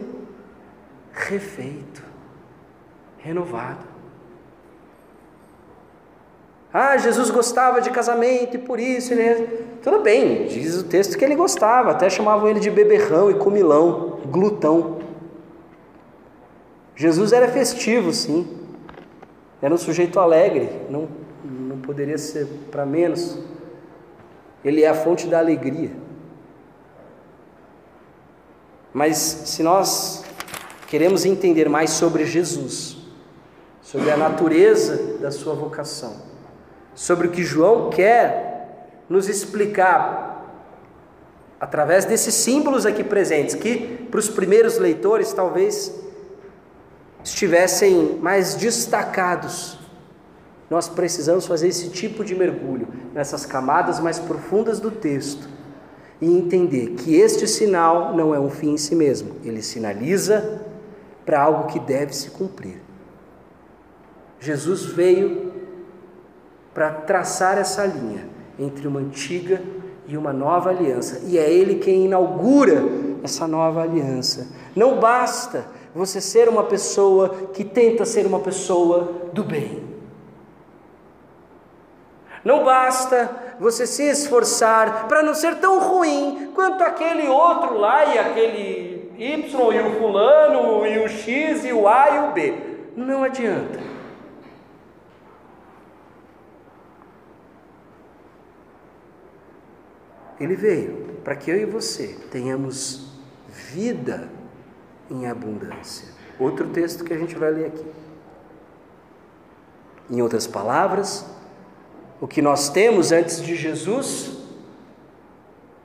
[1.13, 1.90] refeito,
[3.23, 3.91] renovado.
[6.73, 9.47] Ah, Jesus gostava de casamento e por isso ele.
[9.83, 14.21] Tudo bem, diz o texto que ele gostava, até chamavam ele de beberrão e comilão,
[14.27, 14.99] glutão.
[16.95, 18.47] Jesus era festivo, sim,
[19.61, 21.09] era um sujeito alegre, não,
[21.43, 23.39] não poderia ser para menos.
[24.65, 25.91] Ele é a fonte da alegria.
[28.93, 30.25] Mas se nós
[30.89, 33.00] queremos entender mais sobre Jesus,
[33.83, 36.17] sobre a natureza da sua vocação,
[36.95, 40.31] sobre o que João quer nos explicar
[41.61, 45.95] através desses símbolos aqui presentes, que para os primeiros leitores talvez
[47.23, 49.79] estivessem mais destacados.
[50.71, 55.49] Nós precisamos fazer esse tipo de mergulho nessas camadas mais profundas do texto
[56.21, 60.63] e entender que este sinal não é um fim em si mesmo, ele sinaliza
[61.27, 62.90] para algo que deve se cumprir.
[64.41, 65.53] Jesus veio
[66.73, 68.27] para traçar essa linha
[68.59, 69.61] entre uma antiga
[70.07, 72.83] e uma nova aliança, e é ele quem inaugura
[73.23, 74.49] essa nova aliança.
[74.75, 75.65] Não basta
[75.95, 79.85] você ser uma pessoa que tenta ser uma pessoa do bem.
[82.45, 83.31] Não basta
[83.61, 89.73] você se esforçar para não ser tão ruim quanto aquele outro lá e aquele Y
[89.75, 92.55] e o fulano e o X e o A e o B.
[92.97, 93.79] Não adianta.
[100.41, 103.13] Ele veio para que eu e você tenhamos
[103.47, 104.29] vida
[105.11, 106.09] em abundância.
[106.39, 107.85] Outro texto que a gente vai ler aqui.
[110.09, 111.27] Em outras palavras,
[112.21, 114.39] o que nós temos antes de Jesus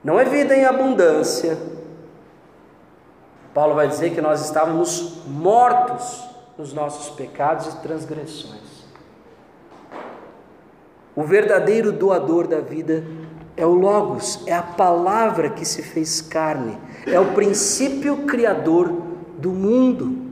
[0.03, 1.57] não é vida em abundância.
[3.53, 6.23] Paulo vai dizer que nós estávamos mortos
[6.57, 8.85] nos nossos pecados e transgressões.
[11.15, 13.03] O verdadeiro doador da vida
[13.57, 16.77] é o Logos, é a palavra que se fez carne,
[17.07, 18.91] é o princípio criador
[19.37, 20.25] do mundo.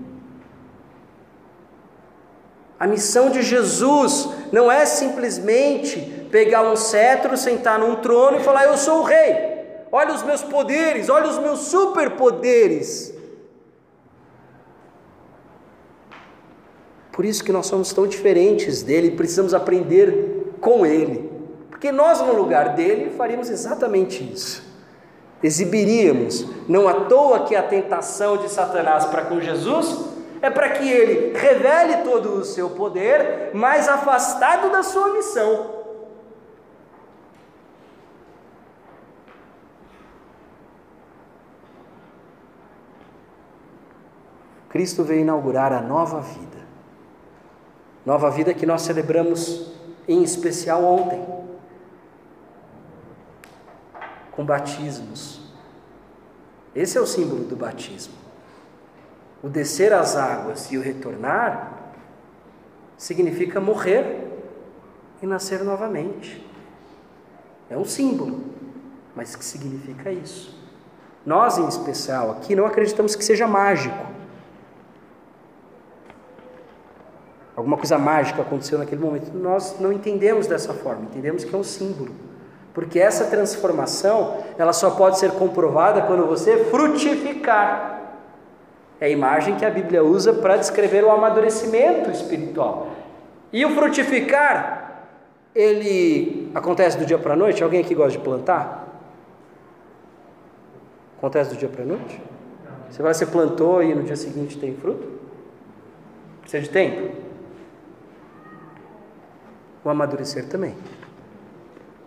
[2.79, 8.65] A missão de Jesus não é simplesmente pegar um cetro, sentar num trono e falar:
[8.65, 13.13] Eu sou o rei, olha os meus poderes, olha os meus superpoderes.
[17.13, 21.32] Por isso que nós somos tão diferentes dele precisamos aprender com ele.
[21.83, 24.63] Porque nós, no lugar dele, faríamos exatamente isso.
[25.43, 30.05] Exibiríamos, não à toa que a tentação de Satanás para com Jesus
[30.41, 35.71] é para que ele revele todo o seu poder, mas afastado da sua missão.
[44.69, 46.63] Cristo veio inaugurar a nova vida.
[48.05, 49.69] Nova vida que nós celebramos
[50.07, 51.43] em especial ontem,
[54.35, 55.41] com batismos.
[56.75, 58.13] Esse é o símbolo do batismo.
[59.41, 61.93] O descer as águas e o retornar
[62.97, 64.27] significa morrer
[65.21, 66.45] e nascer novamente.
[67.69, 68.43] É um símbolo,
[69.15, 70.61] mas que significa isso?
[71.25, 74.13] Nós, em especial, aqui não acreditamos que seja mágico.
[77.55, 79.31] Alguma coisa mágica aconteceu naquele momento.
[79.31, 82.13] Nós não entendemos dessa forma, entendemos que é um símbolo.
[82.73, 88.01] Porque essa transformação, ela só pode ser comprovada quando você frutificar.
[88.99, 92.87] É a imagem que a Bíblia usa para descrever o amadurecimento espiritual.
[93.51, 95.07] E o frutificar,
[95.53, 97.63] ele acontece do dia para a noite?
[97.63, 98.87] Alguém aqui gosta de plantar?
[101.17, 102.21] Acontece do dia para a noite?
[102.89, 105.07] Você vai, você plantou e no dia seguinte tem fruto?
[106.41, 107.15] Precisa de tempo?
[109.83, 110.75] O amadurecer também.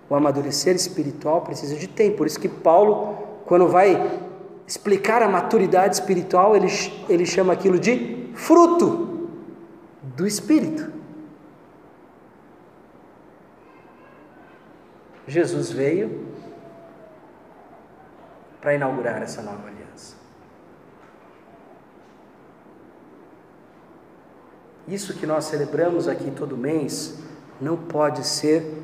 [0.09, 2.18] O amadurecer espiritual precisa de tempo.
[2.18, 4.20] Por isso que Paulo, quando vai
[4.66, 6.68] explicar a maturidade espiritual, ele,
[7.09, 9.28] ele chama aquilo de fruto
[10.02, 10.92] do Espírito.
[15.26, 16.26] Jesus veio
[18.61, 20.16] para inaugurar essa nova aliança.
[24.86, 27.18] Isso que nós celebramos aqui todo mês
[27.61, 28.82] não pode ser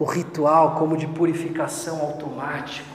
[0.00, 2.88] o ritual como de purificação automático.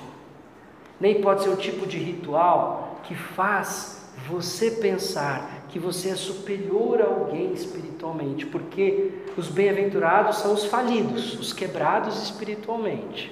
[1.00, 7.00] Nem pode ser o tipo de ritual que faz você pensar que você é superior
[7.02, 13.32] a alguém espiritualmente, porque os bem-aventurados são os falidos, os quebrados espiritualmente,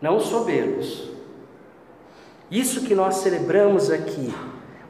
[0.00, 1.08] não os soberbos.
[2.50, 4.34] Isso que nós celebramos aqui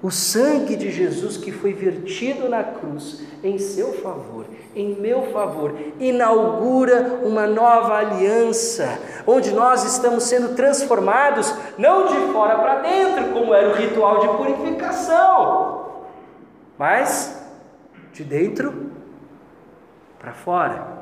[0.00, 5.74] o sangue de Jesus que foi vertido na cruz em seu favor, em meu favor,
[5.98, 13.52] inaugura uma nova aliança, onde nós estamos sendo transformados não de fora para dentro, como
[13.52, 16.04] era o ritual de purificação,
[16.78, 17.42] mas
[18.12, 18.92] de dentro
[20.18, 20.98] para fora.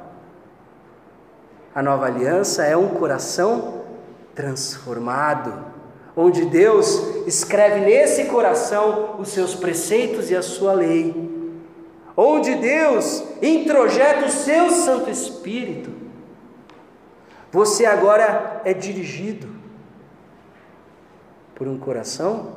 [1.74, 3.82] A nova aliança é um coração
[4.34, 5.75] transformado
[6.16, 11.14] onde Deus escreve nesse coração os seus preceitos e a sua lei,
[12.16, 15.90] onde Deus introjeta o seu Santo Espírito.
[17.52, 19.48] Você agora é dirigido
[21.54, 22.56] por um coração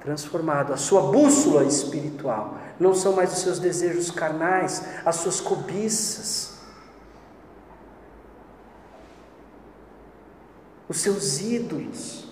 [0.00, 0.72] transformado.
[0.72, 6.58] A sua bússola espiritual não são mais os seus desejos carnais, as suas cobiças,
[10.88, 12.29] os seus ídolos.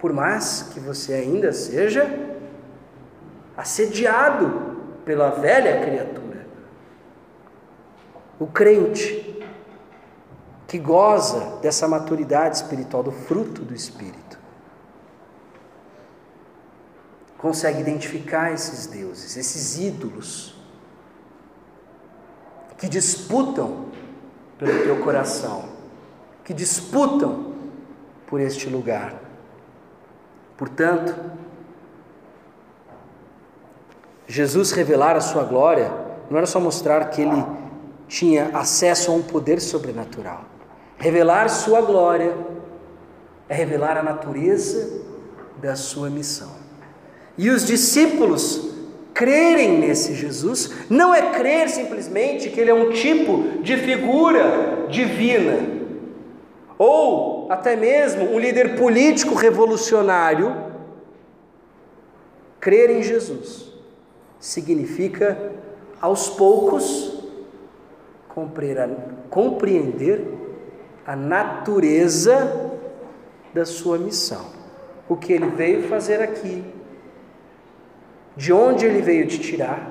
[0.00, 2.08] Por mais que você ainda seja
[3.56, 6.46] assediado pela velha criatura,
[8.38, 9.44] o crente
[10.66, 14.38] que goza dessa maturidade espiritual, do fruto do Espírito,
[17.36, 20.54] consegue identificar esses deuses, esses ídolos,
[22.78, 23.86] que disputam
[24.58, 25.68] pelo teu coração,
[26.44, 27.54] que disputam
[28.26, 29.29] por este lugar.
[30.60, 31.14] Portanto,
[34.26, 35.90] Jesus revelar a sua glória
[36.30, 37.42] não era só mostrar que ele
[38.06, 40.44] tinha acesso a um poder sobrenatural.
[40.98, 42.36] Revelar sua glória
[43.48, 45.00] é revelar a natureza
[45.62, 46.50] da sua missão.
[47.38, 48.68] E os discípulos
[49.14, 55.58] crerem nesse Jesus não é crer simplesmente que ele é um tipo de figura divina,
[56.76, 60.70] ou até mesmo um líder político revolucionário.
[62.60, 63.74] Crer em Jesus
[64.38, 65.50] significa,
[66.00, 67.24] aos poucos,
[69.28, 70.24] compreender
[71.04, 72.70] a natureza
[73.52, 74.46] da sua missão,
[75.08, 76.64] o que ele veio fazer aqui
[78.36, 79.90] de onde ele veio te tirar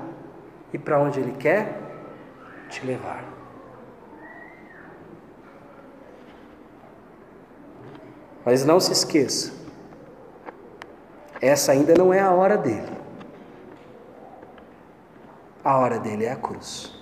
[0.72, 1.78] e para onde ele quer
[2.70, 3.29] te levar.
[8.44, 9.52] Mas não se esqueça,
[11.40, 13.00] essa ainda não é a hora dele.
[15.64, 16.92] A hora dele é a cruz.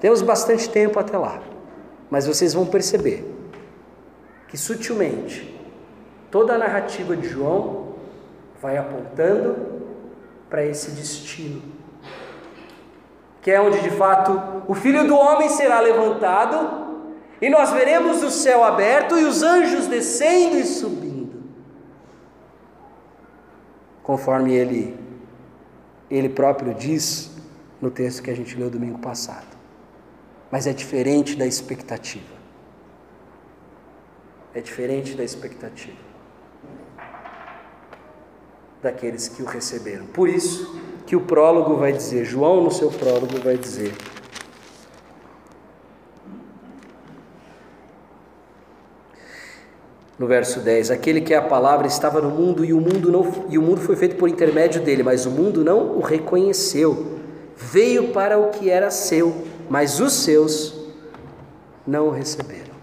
[0.00, 1.40] Temos bastante tempo até lá,
[2.10, 3.24] mas vocês vão perceber
[4.48, 5.58] que sutilmente
[6.30, 7.94] toda a narrativa de João
[8.60, 9.82] vai apontando
[10.50, 11.62] para esse destino.
[13.40, 16.83] Que é onde de fato o filho do homem será levantado
[17.40, 21.42] e nós veremos o céu aberto e os anjos descendo e subindo.
[24.02, 25.04] Conforme ele
[26.10, 27.30] ele próprio diz
[27.80, 29.56] no texto que a gente leu domingo passado.
[30.50, 32.34] Mas é diferente da expectativa.
[34.54, 36.14] É diferente da expectativa
[38.84, 40.06] daqueles que o receberam.
[40.06, 43.92] Por isso que o prólogo vai dizer, João no seu prólogo vai dizer,
[50.18, 53.46] no verso 10, aquele que é a palavra estava no mundo e o mundo não
[53.48, 57.18] e o mundo foi feito por intermédio dele, mas o mundo não o reconheceu.
[57.56, 60.74] Veio para o que era seu, mas os seus
[61.86, 62.74] não o receberam.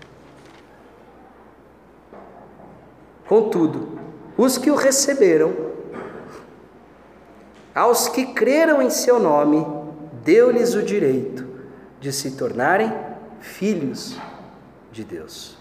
[3.27, 3.97] Contudo,
[4.37, 5.53] os que o receberam,
[7.73, 9.65] aos que creram em seu nome,
[10.23, 11.47] deu-lhes o direito
[12.01, 12.91] de se tornarem
[13.39, 14.17] filhos
[14.91, 15.57] de Deus,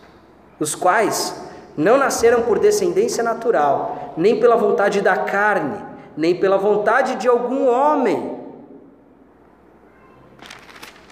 [0.59, 1.50] os quais
[1.81, 5.83] não nasceram por descendência natural, nem pela vontade da carne,
[6.17, 8.39] nem pela vontade de algum homem,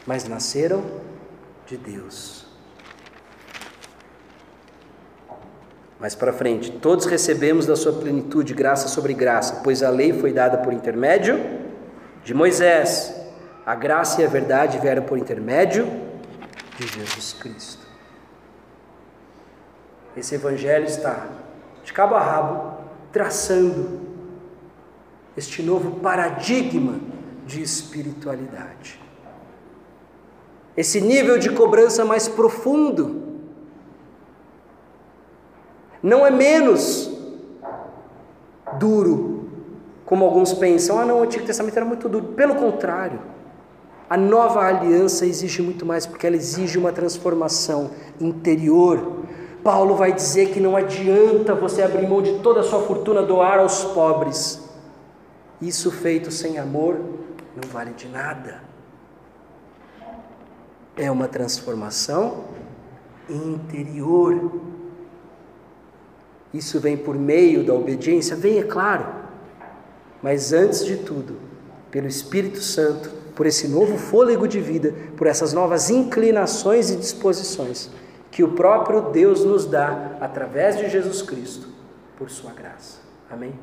[0.06, 0.84] mas nasceram
[1.66, 2.46] de Deus.
[5.98, 10.32] Mais para frente, todos recebemos da sua plenitude graça sobre graça, pois a lei foi
[10.32, 11.40] dada por intermédio
[12.22, 13.14] de Moisés.
[13.66, 15.86] A graça e a verdade vieram por intermédio
[16.78, 17.87] de Jesus Cristo.
[20.18, 21.28] Esse evangelho está
[21.84, 22.78] de cabo a rabo
[23.12, 24.00] traçando
[25.36, 26.98] este novo paradigma
[27.46, 29.00] de espiritualidade.
[30.76, 33.22] Esse nível de cobrança mais profundo
[36.02, 37.10] não é menos
[38.78, 39.48] duro,
[40.04, 40.98] como alguns pensam.
[40.98, 42.26] Ah, não, o Antigo Testamento era muito duro.
[42.28, 43.20] Pelo contrário,
[44.08, 47.90] a nova aliança exige muito mais, porque ela exige uma transformação
[48.20, 49.24] interior.
[49.68, 53.58] Paulo vai dizer que não adianta você abrir mão de toda a sua fortuna, doar
[53.58, 54.66] aos pobres.
[55.60, 56.98] Isso feito sem amor
[57.54, 58.62] não vale de nada.
[60.96, 62.44] É uma transformação
[63.28, 64.58] interior.
[66.54, 68.34] Isso vem por meio da obediência?
[68.36, 69.04] Vem, é claro.
[70.22, 71.36] Mas antes de tudo,
[71.90, 77.90] pelo Espírito Santo, por esse novo fôlego de vida, por essas novas inclinações e disposições
[78.30, 81.68] que o próprio Deus nos dá através de Jesus Cristo,
[82.16, 83.00] por sua graça.
[83.30, 83.54] Amém?